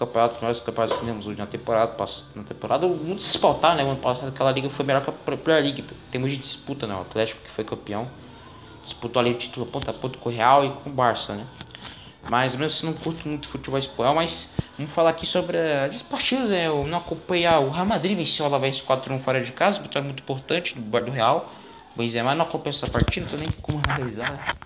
o 0.00 0.06
campeonato, 0.06 0.42
nós 0.42 0.60
campeonatos 0.60 0.98
que 0.98 1.04
temos 1.04 1.26
hoje 1.26 1.38
na 1.38 1.46
temporada, 1.46 1.94
na 2.34 2.42
temporada, 2.42 2.86
muito 2.88 3.22
se 3.22 3.38
pautar, 3.38 3.76
né? 3.76 3.84
O 3.84 3.90
ano 3.90 4.00
passado 4.00 4.28
aquela 4.28 4.50
liga 4.50 4.70
foi 4.70 4.84
melhor 4.84 5.04
que 5.04 5.10
a 5.10 5.12
Premier 5.12 5.62
League. 5.62 5.84
Temos 6.10 6.30
de 6.30 6.38
disputa, 6.38 6.86
né? 6.86 6.94
O 6.94 7.02
Atlético 7.02 7.42
que 7.42 7.50
foi 7.50 7.64
campeão. 7.64 8.08
Disputou 8.84 9.20
ali 9.20 9.32
o 9.32 9.34
título 9.34 9.66
ponta 9.66 9.90
a 9.90 9.94
ponta 9.94 10.18
com 10.18 10.30
o 10.30 10.32
Real 10.32 10.64
e 10.64 10.70
com 10.70 10.88
o 10.88 10.92
Barça, 10.92 11.34
né? 11.34 11.46
Mas 12.28 12.54
mesmo 12.54 12.66
assim 12.66 12.86
não 12.86 12.94
curto 12.94 13.28
muito 13.28 13.48
futebol 13.48 13.78
espanhol, 13.78 14.14
mas 14.14 14.48
vamos 14.76 14.92
falar 14.92 15.10
aqui 15.10 15.26
sobre 15.26 15.58
as 15.58 16.00
partidas, 16.02 16.48
né? 16.48 16.66
Eu 16.66 16.86
não 16.86 16.98
acompanhei 16.98 17.48
o 17.48 17.70
Real 17.70 17.86
Madrid 17.86 18.16
venceu 18.16 18.46
o 18.46 18.48
Alavés 18.48 18.80
4-1 18.80 19.22
fora 19.22 19.42
de 19.42 19.52
casa, 19.52 19.80
vitória 19.80 20.06
muito 20.06 20.22
importante 20.22 20.78
do, 20.78 21.00
do 21.00 21.10
Real. 21.10 21.52
Benzema 21.94 22.34
não 22.34 22.44
acompanhou 22.44 22.70
essa 22.70 22.88
partida, 22.88 23.26
tô 23.28 23.36
nem 23.36 23.50
como 23.62 23.80
analisar. 23.86 24.56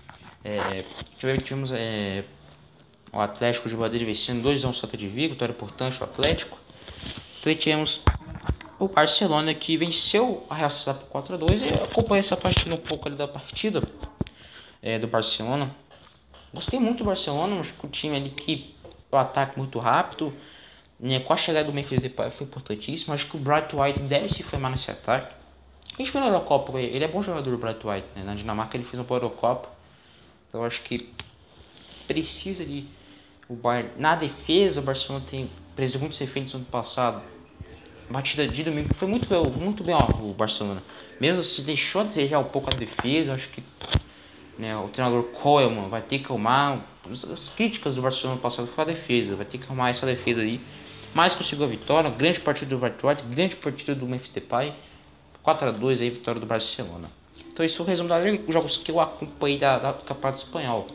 É, 0.43 0.85
tivemos 1.17 1.71
é, 1.73 2.23
o 3.15 3.21
Atlético 3.21 3.69
de 3.69 3.77
Madrid 3.77 4.05
vencendo 4.05 4.47
2x1 4.47 4.73
Santa 4.73 4.97
de 4.97 5.07
Vigo, 5.07 5.33
vitória 5.33 5.53
importante 5.53 5.99
o 6.01 6.03
Atlético. 6.03 6.57
Também 7.41 7.57
tivemos 7.57 8.01
o 8.77 8.89
Barcelona 8.89 9.53
que 9.53 9.77
venceu 9.77 10.45
a 10.49 10.55
Real 10.55 10.69
Sociedade 10.69 11.05
por 11.05 11.23
4x2 11.23 11.61
e 11.61 11.83
acompanhei 11.83 12.19
essa 12.19 12.35
partida 12.35 12.75
um 12.75 12.79
pouco 12.79 13.07
ali 13.07 13.15
da 13.15 13.27
partida 13.27 13.81
é, 14.81 14.99
do 14.99 15.07
Barcelona. 15.07 15.73
Gostei 16.53 16.77
muito 16.77 16.99
do 16.99 17.03
Barcelona, 17.05 17.57
acho 17.61 17.73
que 17.73 17.85
o 17.85 17.89
time 17.89 18.17
ali 18.17 18.29
que 18.31 18.75
o 19.09 19.15
ataque 19.15 19.57
muito 19.57 19.79
rápido. 19.79 20.33
Né, 20.99 21.19
com 21.19 21.33
a 21.33 21.37
chegada 21.37 21.67
do 21.67 21.73
Memphis 21.73 22.01
Depay 22.01 22.31
foi 22.31 22.45
importantíssimo. 22.45 23.13
Acho 23.13 23.29
que 23.29 23.37
o 23.37 23.39
Bright 23.39 23.73
White 23.75 23.99
deve 24.01 24.29
se 24.29 24.43
formar 24.43 24.69
nesse 24.71 24.91
ataque. 24.91 25.33
A 25.93 25.97
gente 25.97 26.11
foi 26.11 26.19
na 26.19 26.27
Eurocopa. 26.27 26.77
Ele 26.79 27.03
é 27.03 27.07
bom 27.07 27.21
jogador, 27.21 27.53
o 27.53 27.57
Bright 27.57 27.85
White. 27.85 28.07
Né? 28.15 28.23
Na 28.23 28.35
Dinamarca 28.35 28.75
ele 28.75 28.83
fez 28.83 28.99
uma 28.99 29.05
boa 29.05 29.19
Eurocopa. 29.19 29.69
Então 30.49 30.63
acho 30.63 30.81
que 30.83 31.13
precisa 32.07 32.65
de. 32.65 32.85
O 33.47 33.57
na 33.97 34.15
defesa, 34.15 34.79
o 34.79 34.83
Barcelona 34.83 35.23
tem 35.29 35.49
preso 35.75 35.99
muitos 35.99 36.19
efeitos 36.19 36.53
no 36.53 36.59
ano 36.59 36.67
passado. 36.67 37.21
Batida 38.09 38.47
de 38.47 38.63
domingo 38.63 38.93
foi 38.95 39.07
muito 39.07 39.27
bem, 39.27 39.43
muito 39.51 39.83
bem 39.83 39.95
ó, 39.95 40.21
o 40.21 40.33
Barcelona. 40.33 40.81
Mesmo 41.19 41.43
se 41.43 41.61
deixou 41.61 42.01
a 42.01 42.03
desejar 42.05 42.39
um 42.39 42.45
pouco 42.45 42.69
a 42.73 42.77
defesa, 42.77 43.33
acho 43.33 43.49
que 43.49 43.63
né, 44.57 44.75
o 44.77 44.87
treinador 44.89 45.23
Koeman 45.25 45.89
vai 45.89 46.01
ter 46.01 46.19
que 46.19 46.25
arrumar. 46.25 46.85
As 47.31 47.49
críticas 47.49 47.95
do 47.95 48.01
Barcelona 48.01 48.39
passado 48.39 48.67
foi 48.67 48.83
a 48.83 48.87
defesa, 48.87 49.35
vai 49.35 49.45
ter 49.45 49.57
que 49.59 49.65
arrumar 49.65 49.89
essa 49.89 50.05
defesa 50.05 50.41
aí. 50.41 50.59
Mas 51.13 51.35
conseguiu 51.35 51.65
a 51.65 51.69
vitória, 51.69 52.09
grande 52.09 52.39
partida 52.41 52.75
do 52.75 52.83
White, 52.83 53.23
grande 53.29 53.55
partida 53.55 53.95
do 53.95 54.05
Memphis 54.07 54.31
Depay 54.31 54.73
4 55.45 55.69
a 55.69 55.71
2 55.71 56.01
aí, 56.01 56.09
vitória 56.09 56.41
do 56.41 56.47
Barcelona. 56.47 57.11
Então 57.53 57.63
isso 57.63 57.79
é 57.79 57.85
o 57.85 57.87
resumo 57.87 58.09
dos 58.09 58.53
jogos 58.53 58.77
que 58.77 58.89
eu 58.89 58.99
acompanhei 58.99 59.59
da, 59.59 59.77
da, 59.77 59.91
do 59.91 60.03
Campeonato 60.03 60.43
Espanhol. 60.43 60.87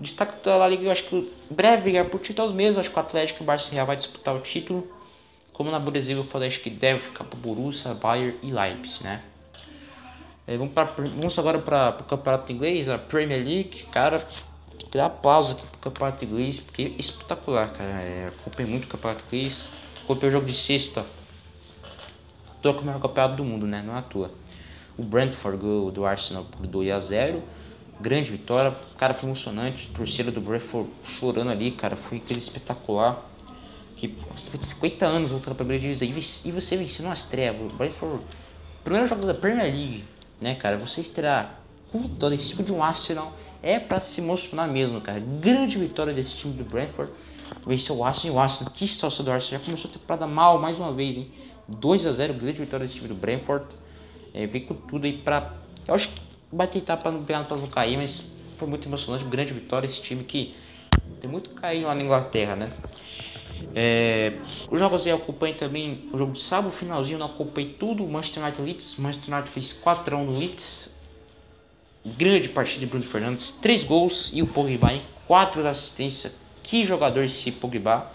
Destaque 0.00 0.42
da 0.42 0.56
La 0.56 0.66
Liga, 0.66 0.84
eu 0.84 0.90
acho 0.90 1.04
que 1.04 1.32
breve 1.50 1.82
brigar 1.82 2.06
por 2.06 2.20
título 2.20 2.48
aos 2.48 2.56
mesmos. 2.56 2.78
Acho 2.78 2.90
que 2.90 2.96
o 2.96 3.00
Atlético 3.00 3.42
e 3.42 3.44
o 3.44 3.46
Barcelona 3.46 3.84
vai 3.84 3.96
disputar 3.96 4.34
o 4.34 4.40
título. 4.40 4.90
Como 5.52 5.70
na 5.70 5.78
eu 5.78 6.24
falei, 6.24 6.48
acho 6.48 6.60
que 6.60 6.70
deve 6.70 7.00
ficar 7.00 7.24
para 7.24 7.38
Borussia, 7.38 7.92
Bayern 7.92 8.38
e 8.42 8.50
Leipzig, 8.50 9.04
né? 9.04 9.22
É, 10.46 10.56
vamos, 10.56 10.72
pra, 10.72 10.84
vamos 10.84 11.38
agora 11.38 11.58
para 11.58 11.98
o 12.00 12.04
campeonato 12.04 12.50
inglês, 12.50 12.88
a 12.88 12.96
Premier 12.96 13.44
League. 13.44 13.84
Cara, 13.92 14.26
dá 14.90 15.10
pausa 15.10 15.52
aqui 15.52 15.66
pro 15.66 15.90
campeonato 15.90 16.24
inglês, 16.24 16.58
porque 16.60 16.82
é 16.82 17.00
espetacular, 17.00 17.70
cara. 17.74 18.00
É, 18.00 18.28
acompanhei 18.28 18.70
muito 18.70 18.84
o 18.86 18.88
campeonato 18.88 19.22
inglês. 19.26 19.62
Acompanhei 20.02 20.30
o 20.30 20.32
jogo 20.32 20.46
de 20.46 20.54
sexta. 20.54 21.04
Tô 22.62 22.72
com 22.72 22.80
o 22.80 22.84
maior 22.86 23.02
campeonato 23.02 23.36
do 23.36 23.44
mundo, 23.44 23.66
né? 23.66 23.82
Não 23.82 23.94
é 23.94 23.98
à 23.98 24.02
toa. 24.02 24.30
O 24.96 25.02
Brentford 25.02 25.58
ganhou 25.58 25.90
do 25.90 26.06
Arsenal 26.06 26.44
por 26.44 26.66
2 26.66 26.90
a 26.90 27.00
0 27.00 27.42
Grande 28.00 28.30
vitória, 28.30 28.74
cara, 28.96 29.12
foi 29.12 29.28
emocionante. 29.28 29.88
Torcida 29.88 30.30
do 30.30 30.40
Brentford 30.40 30.88
chorando 31.04 31.50
ali, 31.50 31.70
cara. 31.72 31.96
Foi 31.96 32.16
aquele 32.16 32.38
espetacular. 32.38 33.26
Que 33.96 34.16
50 34.36 35.04
anos 35.04 35.30
voltando 35.30 35.54
pra 35.54 35.66
primeira 35.66 35.82
divisão. 35.82 36.08
E 36.46 36.50
você 36.50 36.76
vencendo 36.78 37.06
umas 37.06 37.22
trevas. 37.24 37.70
O 37.70 37.76
Brentford, 37.76 38.24
primeiro 38.82 39.06
jogo 39.06 39.26
da 39.26 39.34
Premier 39.34 39.66
League, 39.66 40.04
né, 40.40 40.54
cara? 40.54 40.78
Você 40.78 41.02
estrear 41.02 41.60
com 41.92 42.00
vitória 42.00 42.34
em 42.34 42.38
cima 42.38 42.62
de 42.62 42.72
um 42.72 42.82
Arsenal 42.82 43.36
é 43.62 43.78
para 43.78 44.00
se 44.00 44.18
emocionar 44.22 44.66
mesmo, 44.66 45.02
cara. 45.02 45.20
Grande 45.20 45.78
vitória 45.78 46.14
desse 46.14 46.34
time 46.36 46.54
do 46.54 46.64
Brentford. 46.64 47.12
Venceu 47.66 47.96
o 47.96 48.04
Arsenal 48.04 48.34
e 48.34 48.38
o 48.38 48.40
Arsenal. 48.40 48.72
Que 48.72 48.88
situação 48.88 49.22
do 49.22 49.30
Arsenal. 49.30 49.60
Já 49.60 49.66
começou 49.66 49.90
a 49.90 49.92
temporada 49.92 50.26
mal 50.26 50.58
mais 50.58 50.78
uma 50.78 50.92
vez, 50.94 51.18
hein? 51.18 51.30
2 51.68 52.06
a 52.06 52.12
0 52.12 52.32
grande 52.32 52.60
vitória 52.60 52.86
desse 52.86 52.96
time 52.96 53.08
do 53.08 53.14
Brentford. 53.14 53.66
É, 54.32 54.46
vem 54.46 54.62
com 54.62 54.74
tudo 54.74 55.04
aí 55.04 55.18
pra. 55.18 55.52
Eu 55.86 55.94
acho 55.94 56.08
que 56.08 56.29
tentar 56.66 56.96
para 56.98 57.12
não 57.12 57.22
ganhar 57.22 57.44
para 57.44 57.56
não 57.56 57.68
cair, 57.68 57.96
mas 57.96 58.22
foi 58.58 58.68
muito 58.68 58.86
emocionante. 58.88 59.24
Grande 59.24 59.52
vitória 59.52 59.86
esse 59.86 60.02
time 60.02 60.24
que 60.24 60.54
tem 61.20 61.30
muito 61.30 61.50
carinho 61.50 61.86
lá 61.86 61.94
na 61.94 62.02
Inglaterra, 62.02 62.56
né? 62.56 62.72
É, 63.74 64.38
eu 64.70 65.16
acompanhei 65.16 65.54
também 65.54 66.08
o 66.12 66.18
jogo 66.18 66.32
de 66.32 66.42
sábado, 66.42 66.72
finalzinho 66.72 67.18
não 67.18 67.26
acompanhei 67.26 67.74
tudo. 67.74 68.06
Manchester 68.06 68.42
United 68.42 68.62
Leeds, 68.62 68.96
Manchester 68.96 69.34
United 69.34 69.52
fez 69.52 69.72
4 69.72 70.16
x 70.16 70.22
1 70.22 70.32
no 70.32 70.38
Leeds. 70.38 70.90
Grande 72.16 72.48
partida 72.48 72.80
de 72.80 72.86
Bruno 72.86 73.04
Fernandes, 73.04 73.50
3 73.50 73.84
gols 73.84 74.30
e 74.32 74.42
o 74.42 74.46
Pogba 74.46 74.92
em 74.92 75.02
4 75.26 75.66
assistências. 75.68 76.32
Que 76.62 76.84
jogador 76.84 77.22
esse 77.24 77.52
Pogba! 77.52 78.10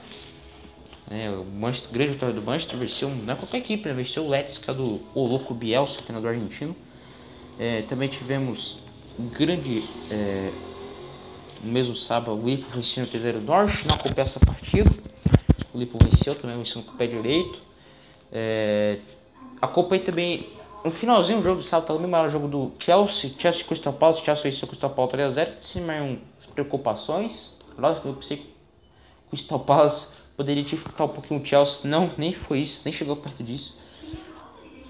É, 1.09 1.29
o 1.29 1.45
Manchester, 1.45 1.91
grande 1.91 2.13
vitória 2.13 2.33
do 2.33 2.41
Manchester 2.41 2.79
venceu, 2.79 3.09
não 3.09 3.33
é 3.33 3.35
qualquer 3.35 3.59
equipe, 3.59 3.87
né? 3.87 3.93
venceu 3.93 4.25
o 4.25 4.29
Leeds, 4.29 4.57
que 4.57 4.71
é 4.71 4.73
do 4.73 5.01
o 5.13 5.27
louco 5.27 5.53
Bielsa, 5.53 6.01
treinador 6.01 6.31
argentino. 6.31 6.75
É, 7.57 7.83
também 7.83 8.09
tivemos 8.09 8.77
um 9.17 9.27
grande, 9.27 9.83
é, 10.11 10.51
no 11.63 11.71
mesmo 11.71 11.95
sábado, 11.95 12.33
o 12.33 12.45
Liverpool 12.45 12.75
venceu 12.75 13.03
o 13.05 13.07
terceiro 13.07 13.41
Norte, 13.41 13.85
acompanhei 13.89 14.23
essa 14.23 14.39
partida. 14.39 14.91
O 15.73 15.77
Liverpool 15.77 16.09
venceu 16.09 16.35
também, 16.35 16.57
venceu 16.57 16.83
com 16.83 16.91
o 16.91 16.95
pé 16.95 17.07
direito. 17.07 17.59
É, 18.31 18.99
acompanhei 19.61 20.03
também 20.03 20.49
no 20.83 20.91
finalzinho 20.91 21.39
do 21.39 21.43
jogo 21.43 21.61
do 21.61 21.65
sábado, 21.65 21.97
também 21.97 22.13
o 22.13 22.29
jogo 22.29 22.47
do 22.47 22.71
Chelsea, 22.77 23.31
Chelsea 23.39 23.63
Crystal 23.65 23.93
Palace, 23.93 24.23
Chelsea 24.23 24.43
venceu 24.43 24.67
Crystal 24.67 24.89
Palace 24.89 25.17
3x0, 25.17 25.53
sem 25.59 25.81
mais 25.81 26.19
preocupações. 26.53 27.55
Lógico, 27.77 28.07
eu 28.07 28.13
pensei 28.13 28.37
que 28.37 28.53
o 29.27 29.29
Crystal 29.31 29.59
Palace 29.59 30.07
poderia 30.37 30.63
ficar 30.65 31.05
um 31.05 31.09
pouquinho 31.09 31.41
o 31.41 31.45
Chelsea, 31.45 31.89
não, 31.89 32.11
nem 32.17 32.33
foi 32.33 32.59
isso, 32.59 32.81
nem 32.85 32.93
chegou 32.93 33.15
perto 33.15 33.43
disso. 33.43 33.75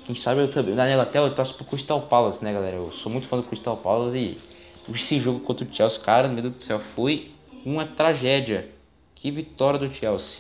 Quem 0.06 0.16
sabe 0.16 0.42
eu 0.42 0.52
também, 0.52 0.76
na 0.76 0.90
Inglaterra 0.90 1.26
eu 1.26 1.36
torço 1.36 1.56
pro 1.56 1.66
Crystal 1.66 2.02
Palace, 2.04 2.44
né 2.44 2.54
galera, 2.54 2.78
eu 2.78 2.92
sou 2.92 3.12
muito 3.12 3.28
fã 3.28 3.38
do 3.38 3.44
Crystal 3.44 3.76
Palace 3.76 4.18
e 4.18 4.38
esse 4.94 5.20
jogo 5.20 5.40
contra 5.40 5.66
o 5.66 5.74
Chelsea, 5.74 6.00
cara, 6.00 6.28
meu 6.28 6.44
Deus 6.44 6.56
do 6.56 6.64
céu, 6.64 6.80
foi 6.96 7.32
uma 7.66 7.88
tragédia. 7.88 8.70
Que 9.16 9.32
vitória 9.32 9.80
do 9.80 9.92
Chelsea. 9.92 10.40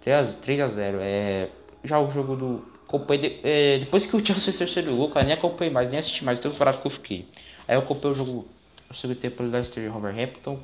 3 0.00 0.60
a 0.60 0.68
0 0.68 0.98
é 1.00 1.48
já 1.84 1.98
o 1.98 2.10
jogo 2.12 2.36
do 2.36 2.72
acompanhei, 2.86 3.40
é, 3.42 3.78
depois 3.78 4.04
que 4.04 4.14
o 4.14 4.20
Chelsea 4.24 4.44
fez 4.44 4.58
terceiro 4.58 4.94
gol, 4.94 5.10
cara, 5.10 5.24
nem 5.24 5.34
acompanhei 5.34 5.72
mais, 5.72 5.88
nem 5.88 5.98
assisti 5.98 6.24
mais, 6.24 6.38
tão 6.38 6.52
parado 6.52 6.78
que 6.78 6.86
eu 6.86 6.90
fiquei. 6.90 7.26
Aí 7.66 7.74
eu 7.74 7.80
acompanhei 7.80 8.12
o 8.12 8.14
jogo, 8.14 8.48
o 8.90 8.94
segundo 8.94 9.18
tempo 9.18 9.42
do 9.42 9.50
Leicester 9.50 9.82
e 9.82 9.88
Wolverhampton. 9.88 10.60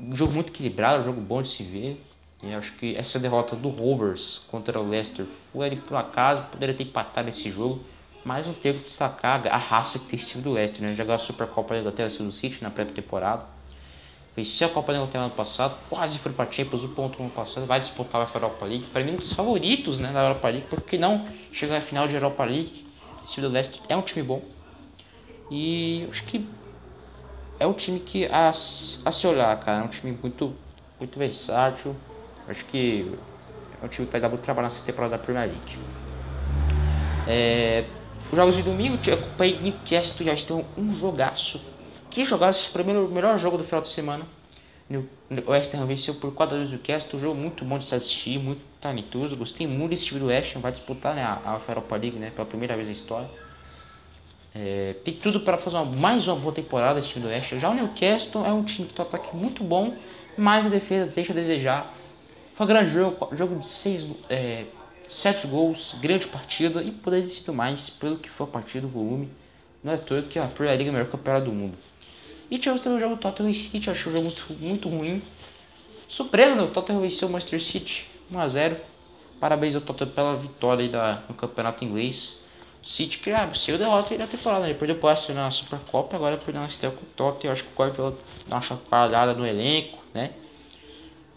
Um 0.00 0.16
jogo 0.16 0.32
muito 0.32 0.52
equilibrado, 0.52 1.02
um 1.02 1.04
jogo 1.04 1.20
bom 1.20 1.42
de 1.42 1.50
se 1.50 1.62
ver. 1.62 2.00
E 2.42 2.52
acho 2.52 2.72
que 2.74 2.94
essa 2.96 3.18
derrota 3.18 3.56
do 3.56 3.68
Rovers 3.70 4.42
contra 4.50 4.78
o 4.78 4.88
Leicester 4.88 5.26
foi 5.52 5.76
por 5.76 5.96
acaso, 5.96 6.46
poderia 6.50 6.74
ter 6.74 6.82
empatado 6.82 7.30
esse 7.30 7.50
jogo, 7.50 7.82
mas 8.24 8.46
não 8.46 8.54
teve 8.54 8.78
que 8.78 8.84
destacar 8.84 9.46
a 9.46 9.56
raça 9.56 9.98
que 9.98 10.06
tem 10.06 10.18
esse 10.18 10.28
time 10.28 10.42
do 10.42 10.52
Leicester, 10.52 10.82
né? 10.82 10.94
Jogar 10.94 11.14
a 11.14 11.18
Supercopa 11.18 11.74
da 11.74 11.80
Inglaterra 11.80 12.08
do 12.08 12.32
City 12.32 12.62
na 12.62 12.70
pré-temporada. 12.70 13.44
Venceu 14.36 14.66
a 14.66 14.70
Copa 14.70 14.92
da 14.92 14.98
Inglaterra 14.98 15.24
ano 15.24 15.34
passado, 15.34 15.78
quase 15.88 16.18
foi 16.18 16.32
para 16.32 16.50
Champions, 16.50 16.82
um 16.82 16.88
ponto 16.88 17.18
no 17.18 17.26
ano 17.26 17.34
passado, 17.34 17.66
vai 17.66 17.80
disputar 17.80 18.20
a 18.20 18.30
Europa 18.34 18.64
League. 18.64 18.86
Para 18.86 19.04
mim, 19.04 19.12
um 19.12 19.16
dos 19.16 19.32
favoritos 19.32 19.98
né, 20.00 20.12
da 20.12 20.24
Europa 20.24 20.48
League, 20.48 20.66
porque 20.68 20.98
não 20.98 21.28
chegar 21.52 21.76
à 21.76 21.80
final 21.80 22.08
de 22.08 22.14
Europa 22.14 22.44
League. 22.44 22.84
Esse 23.22 23.34
time 23.34 23.46
do 23.46 23.52
Leicester 23.52 23.80
é 23.88 23.96
um 23.96 24.02
time 24.02 24.26
bom. 24.26 24.42
E 25.50 26.08
acho 26.10 26.24
que 26.24 26.48
é 27.60 27.66
um 27.66 27.72
time 27.72 28.00
que 28.00 28.26
a, 28.26 28.48
a 28.48 28.52
se 28.52 29.26
olhar, 29.26 29.56
cara. 29.60 29.82
É 29.82 29.84
um 29.84 29.88
time 29.88 30.18
muito, 30.20 30.52
muito 30.98 31.16
versátil. 31.16 31.94
Acho 32.48 32.64
que 32.66 33.12
é 33.80 33.84
um 33.84 33.88
time 33.88 34.06
que 34.06 34.12
vai 34.12 34.20
dar 34.20 34.28
muito 34.28 34.42
trabalho 34.42 34.68
nessa 34.68 34.82
temporada 34.84 35.16
da 35.16 35.22
Premier 35.22 35.48
League. 35.48 35.78
É, 37.26 37.84
os 38.30 38.36
jogos 38.36 38.56
de 38.56 38.62
domingo, 38.62 38.98
eu 39.06 39.14
acompanhei 39.14 39.60
Newcastle 39.60 40.24
já 40.24 40.32
estão 40.32 40.64
um 40.76 40.94
jogaço 40.94 41.60
que 42.10 42.24
jogasse 42.24 42.68
para 42.70 42.84
mim 42.84 42.96
o 42.96 43.08
melhor 43.08 43.38
jogo 43.38 43.58
do 43.58 43.64
final 43.64 43.82
de 43.82 43.90
semana. 43.90 44.26
O 44.90 45.50
West 45.50 45.74
Ham 45.74 45.86
venceu 45.86 46.14
por 46.14 46.32
4 46.32 46.58
vezes 46.58 46.74
o 46.74 46.78
Cast, 46.78 47.16
um 47.16 47.18
jogo 47.18 47.34
muito 47.34 47.64
bom 47.64 47.78
de 47.78 47.86
se 47.86 47.94
assistir, 47.94 48.38
muito 48.38 48.60
talentoso. 48.80 49.34
Gostei 49.34 49.66
muito 49.66 49.90
desse 49.90 50.04
time 50.04 50.20
do 50.20 50.26
West 50.26 50.54
Ham, 50.54 50.60
vai 50.60 50.72
disputar 50.72 51.14
né, 51.14 51.22
a, 51.22 51.40
a 51.44 51.70
Europa 51.70 51.96
League 51.96 52.18
né, 52.18 52.30
pela 52.30 52.46
primeira 52.46 52.76
vez 52.76 52.86
na 52.86 52.92
história. 52.92 53.28
É, 54.54 54.94
tem 55.04 55.14
tudo 55.14 55.40
para 55.40 55.58
fazer 55.58 55.76
uma, 55.76 55.84
mais 55.84 56.28
uma 56.28 56.36
boa 56.36 56.54
temporada 56.54 56.98
esse 56.98 57.08
time 57.08 57.24
do 57.24 57.30
West. 57.30 57.58
Já 57.58 57.70
o 57.70 57.74
Newcastle 57.74 58.44
é 58.44 58.52
um 58.52 58.62
time 58.62 58.86
que 58.86 58.94
tem 58.94 59.04
um 59.04 59.08
ataque 59.08 59.34
muito 59.34 59.64
bom, 59.64 59.96
mas 60.36 60.66
a 60.66 60.68
defesa 60.68 61.10
deixa 61.12 61.32
a 61.32 61.34
desejar. 61.34 61.92
Foi 62.56 62.66
um 62.66 62.68
grande 62.68 62.90
jogo, 62.90 63.36
jogo 63.36 63.58
de 63.60 63.68
6, 63.68 64.06
é, 64.30 64.66
7 65.08 65.46
gols, 65.48 65.94
grande 66.00 66.26
partida 66.28 66.82
e 66.82 66.92
poderia 66.92 67.26
ter 67.26 67.34
sido 67.34 67.52
mais 67.52 67.90
pelo 67.90 68.16
que 68.16 68.30
foi 68.30 68.46
a 68.46 68.50
partida, 68.50 68.86
o 68.86 68.90
volume. 68.90 69.28
Não 69.82 69.92
é 69.92 69.96
toa 69.96 70.22
que 70.22 70.38
a 70.38 70.46
Premier 70.46 70.76
League 70.76 70.86
é 70.86 70.90
a 70.90 70.92
melhor 70.92 71.10
campeonato 71.10 71.46
do 71.46 71.52
mundo. 71.52 71.76
E 72.50 72.58
tivemos 72.58 72.80
também 72.80 72.98
o 72.98 73.00
jogo 73.00 73.16
Tottenham 73.16 73.50
e 73.50 73.54
City, 73.54 73.90
achei 73.90 74.10
o 74.10 74.14
jogo 74.14 74.24
muito, 74.24 74.52
muito 74.54 74.88
ruim. 74.88 75.22
Surpresa, 76.08 76.54
né? 76.54 76.62
O 76.62 76.70
Tottenham 76.70 77.00
venceu 77.00 77.26
o 77.26 77.32
Manchester 77.32 77.60
City 77.60 78.06
1x0. 78.32 78.76
Parabéns 79.40 79.74
ao 79.74 79.80
Tottenham 79.80 80.12
pela 80.12 80.36
vitória 80.36 80.88
da, 80.88 81.22
no 81.28 81.34
campeonato 81.34 81.84
inglês. 81.84 82.40
City 82.84 83.18
que 83.18 83.30
ah, 83.30 83.50
saiu 83.54 83.78
derrota 83.78 84.16
da 84.16 84.26
temporada. 84.26 84.66
Ele 84.66 84.78
perdeu 84.78 84.96
o 84.96 85.34
na 85.34 85.50
Supercopa, 85.50 86.16
agora 86.16 86.36
perdeu 86.36 86.60
na 86.60 86.68
Estel 86.68 86.92
com 86.92 87.02
o 87.02 87.08
Tottenham. 87.16 87.50
Eu 87.50 87.52
acho 87.52 87.64
que 87.64 87.70
o 87.72 87.76
Guardiola 87.76 88.16
dá 88.46 88.56
uma 88.56 88.62
chacoalhada 88.62 89.34
no 89.34 89.44
elenco, 89.44 89.98
né? 90.14 90.30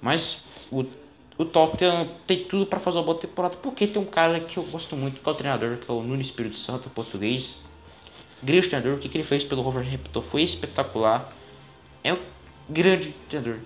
Mas 0.01 0.43
o, 0.71 0.85
o 1.37 1.45
Tottenham 1.45 2.09
tem 2.25 2.45
tudo 2.45 2.65
para 2.65 2.79
fazer 2.79 2.97
uma 2.97 3.03
boa 3.03 3.19
temporada. 3.19 3.57
Porque 3.57 3.87
tem 3.87 4.01
um 4.01 4.05
cara 4.05 4.39
que 4.39 4.57
eu 4.57 4.63
gosto 4.63 4.95
muito, 4.95 5.21
que 5.21 5.29
é 5.29 5.31
o 5.31 5.35
treinador, 5.35 5.77
que 5.77 5.89
é 5.89 5.93
o 5.93 6.01
Nuno 6.01 6.21
Espírito 6.21 6.57
Santo, 6.57 6.89
português 6.89 7.61
grande 8.41 8.67
treinador. 8.67 8.97
O 8.97 8.99
que, 8.99 9.09
que 9.09 9.17
ele 9.17 9.23
fez 9.23 9.43
pelo 9.43 9.63
Wolverhampton 9.63 10.21
foi 10.21 10.43
espetacular. 10.43 11.33
É 12.03 12.13
um 12.13 12.19
grande 12.69 13.13
treinador. 13.29 13.59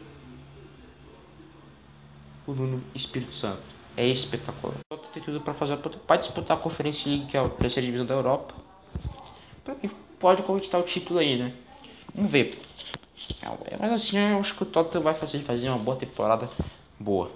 O 2.47 2.53
Nuno 2.53 2.83
Espírito 2.95 3.33
Santo. 3.33 3.63
É 3.95 4.07
espetacular. 4.07 4.77
Tem 5.13 5.21
tudo 5.21 5.41
para 5.41 5.53
fazer 5.53 5.77
para 5.77 6.15
disputar 6.17 6.57
a 6.57 6.59
Conferência 6.59 7.09
League, 7.09 7.27
que 7.27 7.35
é 7.35 7.39
a 7.39 7.49
terceira 7.49 7.85
divisão 7.85 8.05
da 8.05 8.13
Europa. 8.13 8.53
Para 9.63 9.75
que 9.75 9.89
pode 10.19 10.41
conquistar 10.43 10.79
o 10.79 10.83
título 10.83 11.19
aí, 11.19 11.37
né? 11.37 11.53
Vamos 12.15 12.31
ver. 12.31 12.61
É, 13.41 13.77
mas 13.77 13.91
assim, 13.91 14.17
eu 14.17 14.39
acho 14.39 14.55
que 14.55 14.63
o 14.63 14.65
Tottenham 14.65 15.03
vai 15.03 15.13
fazer, 15.13 15.39
fazer 15.43 15.69
uma 15.69 15.77
boa 15.77 15.97
temporada 15.97 16.49
boa. 16.99 17.31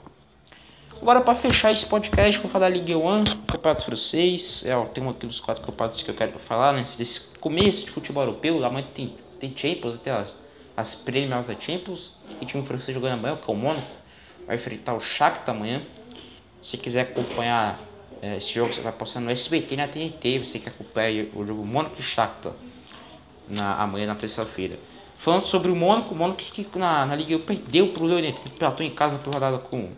Agora, 1.02 1.22
para 1.22 1.36
fechar 1.36 1.72
esse 1.72 1.86
podcast, 1.86 2.40
vou 2.40 2.50
falar 2.50 2.70
da 2.70 2.75
Ligue 2.75 2.96
1, 2.96 3.24
Campeonato 3.48 3.84
Francês. 3.84 4.64
É, 4.66 4.75
ó, 4.75 4.86
tem 4.86 5.04
um 5.04 5.10
aqui 5.10 5.28
dos 5.28 5.40
quatro 5.40 5.64
campeonatos 5.64 6.02
que 6.02 6.10
eu 6.10 6.16
quero 6.16 6.40
falar, 6.40 6.74
né? 6.74 6.84
Desse 6.98 7.22
começo 7.40 7.86
de 7.86 7.92
futebol 7.92 8.24
europeu. 8.24 8.64
Amanhã 8.64 8.88
tem, 8.96 9.14
tem 9.40 9.54
Champions, 9.56 9.96
até 9.96 10.10
as, 10.12 10.34
as 10.75 10.96
preliminares 10.96 11.48
da 11.48 11.60
Champions. 11.60 12.12
E 12.42 12.46
time 12.46 12.66
francês 12.66 12.96
jogando 12.96 13.20
amanhã, 13.20 13.36
que 13.36 13.50
é 13.50 13.54
o 13.54 13.58
Mônaco. 13.58 13.88
Vai 14.48 14.56
enfrentar 14.56 14.96
o 14.96 15.02
Shakhtar 15.02 15.54
amanhã. 15.54 15.82
Se 16.64 16.78
quiser 16.78 17.02
acompanhar 17.02 17.80
é, 18.22 18.38
esse 18.38 18.54
jogo, 18.54 18.74
você 18.74 18.82
vai 18.82 18.94
passar 18.94 19.20
no 19.20 19.30
SBT 19.30 19.75
na 19.75 19.88
TNT. 19.88 20.40
Você 20.40 20.60
que 20.60 20.70
acompanha 20.70 21.28
o 21.36 21.46
jogo 21.46 21.64
Mônaco 21.66 21.98
e 22.00 22.04
Shakhtar 22.04 22.54
na, 23.50 23.75
amanhã, 23.75 24.08
na 24.08 24.16
terça-feira. 24.16 24.80
Falando 25.18 25.46
sobre 25.46 25.70
o 25.70 25.75
Mônaco, 25.75 26.16
o 26.16 26.18
Mônaco 26.18 26.40
que 26.40 26.68
na, 26.80 27.06
na 27.06 27.16
Liga 27.16 27.38
perdeu 27.40 27.90
para 27.90 28.02
o 28.02 28.06
Leonet. 28.06 28.40
Empatou 28.46 28.86
em 28.86 28.92
casa 28.92 29.18
na 29.18 29.24
rodada 29.24 29.60
com 29.60 29.92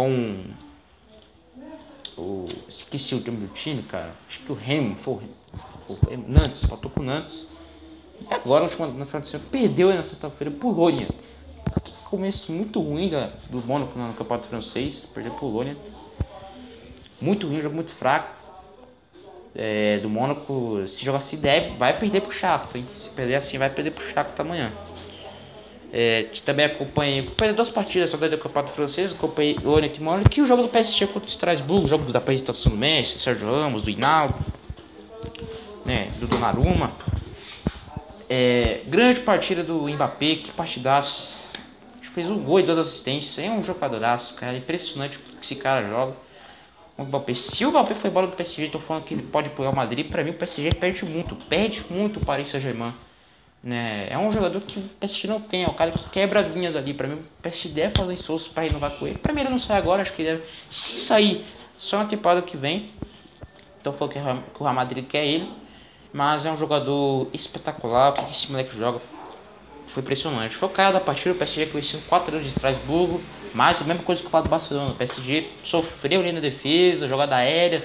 com 0.00 0.44
o, 2.16 2.48
esqueci 2.66 3.14
o 3.14 3.20
nome 3.20 3.46
do 3.46 3.52
time, 3.52 3.82
cara. 3.82 4.14
Acho 4.28 4.40
que 4.40 4.52
o 4.52 4.54
Remo, 4.54 4.96
foi, 4.96 5.20
foi 5.86 6.16
o 6.16 6.18
Nantes, 6.26 6.64
faltou 6.64 6.90
com 6.90 7.00
o 7.00 7.04
Nantes. 7.04 7.46
E 8.18 8.32
agora, 8.32 8.64
na 8.64 8.70
final 8.70 9.20
de 9.20 9.28
semana, 9.28 9.48
perdeu 9.50 9.94
na 9.94 10.02
sexta-feira 10.02 10.50
por 10.50 10.74
Lônia. 10.74 11.08
Começo 12.08 12.50
muito 12.50 12.80
ruim 12.80 13.10
da, 13.10 13.30
do 13.50 13.58
Mônaco 13.58 13.98
no 13.98 14.14
campeonato 14.14 14.48
francês, 14.48 15.06
perdeu 15.14 15.34
por 15.34 15.48
Lônia. 15.48 15.76
Muito 17.20 17.46
ruim, 17.46 17.60
jogo 17.60 17.74
muito 17.74 17.92
fraco. 17.92 18.40
É, 19.54 19.98
do 19.98 20.08
Mônaco, 20.08 20.86
se 20.88 21.04
jogar 21.04 21.20
se 21.20 21.36
der, 21.36 21.76
vai 21.76 21.98
perder 21.98 22.22
pro 22.22 22.32
hein? 22.74 22.86
Se 22.94 23.10
perder 23.10 23.34
assim, 23.34 23.58
vai 23.58 23.68
perder 23.68 23.90
pro 23.90 24.08
Chaco 24.14 24.40
amanhã. 24.40 24.72
É, 25.92 26.28
também 26.44 26.66
acompanhei, 26.66 27.20
acompanhei 27.20 27.54
duas 27.54 27.68
partidas 27.68 28.10
só 28.10 28.16
do 28.16 28.38
campeonato 28.38 28.72
francês, 28.74 29.12
acompanhei 29.12 29.58
o 29.64 29.70
Lônia 29.70 29.90
e 29.92 30.00
Mônaco, 30.00 30.28
que 30.28 30.40
o 30.40 30.46
jogo 30.46 30.62
do 30.62 30.68
PSG 30.68 31.08
contra 31.08 31.26
o 31.26 31.28
Strasbourg, 31.28 31.88
jogo 31.88 32.12
da 32.12 32.20
apresentação 32.20 32.70
do 32.70 32.78
Messi, 32.78 33.18
Sérgio 33.18 33.50
Ramos, 33.50 33.82
do 33.82 33.90
Hinaldo, 33.90 34.36
né, 35.84 36.12
do 36.20 36.28
Donnarumma. 36.28 36.92
É, 38.28 38.82
grande 38.86 39.20
partida 39.22 39.64
do 39.64 39.88
Mbappé, 39.88 40.36
que 40.36 40.52
partidaço. 40.52 41.40
Fez 42.14 42.30
um 42.30 42.38
gol 42.38 42.60
e 42.60 42.62
duas 42.62 42.78
assistências. 42.78 43.44
É 43.44 43.50
um 43.50 43.62
jogadoraço, 43.62 44.34
cara. 44.34 44.56
Impressionante 44.56 45.16
o 45.16 45.20
que 45.20 45.44
esse 45.44 45.56
cara 45.56 45.88
joga. 45.88 46.16
O 46.96 47.04
Mbappé. 47.04 47.34
Se 47.34 47.64
o 47.64 47.70
Mbappé 47.70 47.94
foi 47.96 48.10
bola 48.10 48.28
do 48.28 48.36
PSG, 48.36 48.68
tô 48.68 48.78
falando 48.78 49.04
que 49.04 49.14
ele 49.14 49.22
pode 49.22 49.48
apoiar 49.48 49.70
o 49.70 49.76
Madrid. 49.76 50.08
Pra 50.08 50.22
mim, 50.22 50.30
o 50.30 50.34
PSG 50.34 50.70
perde 50.70 51.04
muito. 51.04 51.34
Perde 51.34 51.84
muito 51.90 52.20
o 52.20 52.24
Paris 52.24 52.48
Saint-Germain. 52.48 52.94
Né? 53.62 54.08
É 54.10 54.16
um 54.16 54.32
jogador 54.32 54.60
que 54.62 54.78
o 54.78 54.82
PSG 55.00 55.28
não 55.28 55.40
tem. 55.40 55.64
É 55.64 55.68
o 55.68 55.74
cara 55.74 55.90
que 55.90 56.08
quebra 56.10 56.40
as 56.40 56.50
linhas 56.50 56.74
ali. 56.74 56.94
Pra 56.94 57.06
mim, 57.06 57.16
o 57.16 57.24
PSG 57.42 57.68
deve 57.68 57.94
fazer 57.94 58.14
esforço 58.14 58.50
pra 58.50 58.62
renovar 58.62 58.92
com 58.98 59.06
ele. 59.06 59.20
Ele 59.28 59.48
não 59.48 59.58
sai 59.58 59.76
agora. 59.76 60.02
Acho 60.02 60.12
que 60.12 60.22
ele 60.22 60.32
deve. 60.32 60.44
Se 60.70 60.98
sair, 60.98 61.44
só 61.76 61.98
na 61.98 62.06
temporada 62.06 62.42
que 62.42 62.56
vem. 62.56 62.90
Então, 63.80 63.92
falou 63.92 64.08
que 64.08 64.18
o 64.18 64.22
Real 64.64 64.74
Madrid 64.74 65.06
quer 65.06 65.24
ele. 65.24 65.50
Mas 66.12 66.44
é 66.44 66.50
um 66.50 66.56
jogador 66.56 67.28
espetacular, 67.32 68.12
porque 68.12 68.30
esse 68.30 68.50
moleque 68.50 68.76
joga. 68.76 69.00
Foi 69.86 70.02
impressionante. 70.02 70.56
Foi 70.56 70.68
cara 70.68 70.92
da 70.92 71.00
partida, 71.00 71.34
o 71.34 71.38
PSG 71.38 71.66
conheceu 71.66 72.00
4 72.08 72.34
anos 72.34 72.46
de 72.46 72.54
Estrasburgo, 72.54 73.20
mas 73.52 73.80
a 73.82 73.84
mesma 73.84 74.04
coisa 74.04 74.22
que 74.22 74.28
o 74.28 74.40
do 74.40 74.48
Barcelona. 74.48 74.92
O 74.92 74.94
PSG 74.94 75.50
sofreu 75.64 76.20
ali 76.20 76.32
na 76.32 76.40
defesa, 76.40 77.08
jogada 77.08 77.36
aérea. 77.36 77.84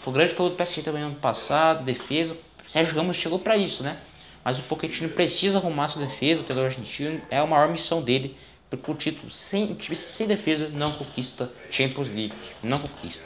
Foi 0.00 0.12
grande 0.12 0.34
pelo 0.34 0.50
PSG 0.50 0.82
também 0.82 1.02
no 1.02 1.08
ano 1.08 1.16
passado, 1.16 1.84
defesa. 1.84 2.36
Sérgio 2.68 2.94
Ramos 2.94 3.16
chegou 3.16 3.38
para 3.38 3.56
isso, 3.56 3.82
né? 3.82 3.98
Mas 4.46 4.60
o 4.60 4.62
Pochettino 4.62 5.08
precisa 5.08 5.58
arrumar 5.58 5.88
sua 5.88 6.06
defesa, 6.06 6.40
o 6.40 6.44
treinador 6.44 6.70
argentino. 6.70 7.20
É 7.28 7.38
a 7.38 7.44
maior 7.44 7.68
missão 7.68 8.00
dele, 8.00 8.36
porque 8.70 8.88
o 8.92 8.94
título 8.94 9.28
sem, 9.28 9.76
sem 9.96 10.28
defesa 10.28 10.68
não 10.68 10.92
conquista 10.92 11.50
Champions 11.68 12.06
League. 12.06 12.32
Não 12.62 12.78
conquista. 12.78 13.24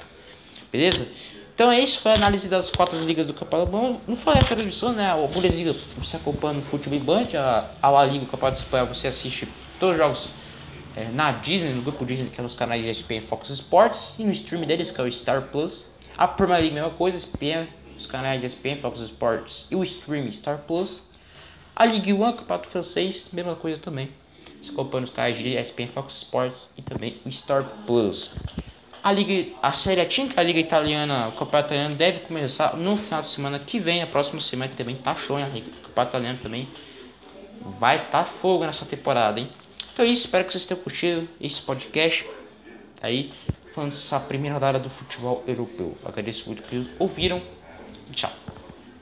Beleza? 0.73 1.07
Então 1.55 1.71
é 1.71 1.79
isso, 1.79 2.01
foi 2.01 2.13
a 2.13 2.15
análise 2.15 2.49
das 2.49 2.71
quatro 2.71 2.99
ligas 3.01 3.27
do 3.27 3.35
Campeonato 3.35 3.71
Bom. 3.71 4.01
Não 4.09 4.17
foi 4.17 4.33
a 4.33 4.39
transmissão, 4.39 4.95
né? 4.95 5.11
A 5.11 5.17
Bundesliga 5.27 5.75
você 5.99 6.17
acompanha 6.17 6.55
no 6.55 6.63
Futebol 6.63 6.99
Band, 7.01 7.29
a, 7.35 7.69
a 7.83 7.91
La 7.91 8.07
Liga, 8.07 8.25
o 8.25 8.27
Campeonato 8.27 8.63
Espanhol, 8.63 8.87
você 8.87 9.09
assiste 9.09 9.47
todos 9.79 9.97
os 9.97 9.99
jogos 9.99 10.29
é, 10.97 11.05
na 11.11 11.33
Disney, 11.33 11.75
no 11.75 11.83
grupo 11.83 12.07
Disney, 12.07 12.31
que 12.31 12.41
é 12.41 12.43
nos 12.43 12.55
canais 12.55 12.83
ESPN 12.83 13.27
Fox 13.29 13.51
Sports, 13.51 14.15
e 14.19 14.25
no 14.25 14.31
stream 14.31 14.63
deles, 14.63 14.91
que 14.91 14.99
é 14.99 15.05
o 15.05 15.13
Star 15.13 15.43
Plus. 15.49 15.87
A 16.17 16.27
Premier 16.27 16.61
League, 16.61 16.75
mesma 16.75 16.91
coisa, 16.93 17.19
os 17.99 18.07
canais 18.07 18.43
ESPN 18.43 18.81
Fox 18.81 19.01
Sports 19.01 19.67
e 19.71 19.77
o 19.77 19.83
stream 19.83 20.33
Star 20.33 20.61
Plus. 20.67 21.10
A 21.81 21.87
Ligue 21.87 22.13
1, 22.13 22.19
Campeonato 22.33 22.69
Francês, 22.69 23.27
mesma 23.33 23.57
coisa 23.57 23.81
também. 23.81 24.11
Acompanha 24.69 25.05
os 25.05 25.11
canais 25.11 25.39
de 25.39 25.57
ESPN 25.57 25.87
Fox 25.87 26.19
Sports 26.19 26.71
e 26.77 26.83
também 26.83 27.17
o 27.25 27.33
Star 27.33 27.65
Plus. 27.87 28.31
A 29.03 29.11
Liga, 29.11 29.57
a 29.63 29.73
Série 29.73 30.03
A, 30.03 30.07
a 30.37 30.43
Liga 30.43 30.61
Italiana, 30.61 31.29
o 31.29 31.33
Campeonato 31.33 31.69
Italiano 31.73 31.95
deve 31.95 32.19
começar 32.19 32.77
no 32.77 32.99
final 32.99 33.23
de 33.23 33.31
semana 33.31 33.59
que 33.59 33.81
vem, 33.81 34.03
a 34.03 34.07
próxima 34.07 34.43
semana 34.43 34.71
que 34.71 34.77
também 34.77 34.97
tá 34.97 35.15
show, 35.15 35.39
né? 35.39 35.47
O 35.47 35.87
Campeonato 35.87 36.11
Italiano 36.11 36.39
também 36.43 36.69
vai 37.79 38.11
tá 38.11 38.27
fogo 38.27 38.67
nessa 38.67 38.85
temporada, 38.85 39.41
hein? 39.41 39.49
Então 39.95 40.05
é 40.05 40.09
isso, 40.09 40.27
espero 40.27 40.45
que 40.45 40.53
vocês 40.53 40.67
tenham 40.67 40.83
curtido 40.83 41.27
esse 41.41 41.63
podcast 41.63 42.29
aí, 43.01 43.33
falando 43.75 43.93
dessa 43.93 44.21
primeira 44.21 44.53
rodada 44.53 44.79
do 44.79 44.91
futebol 44.91 45.43
europeu. 45.47 45.97
Agradeço 46.05 46.45
muito 46.45 46.63
que 46.65 46.87
ouviram. 46.99 47.41
Tchau. 48.13 48.60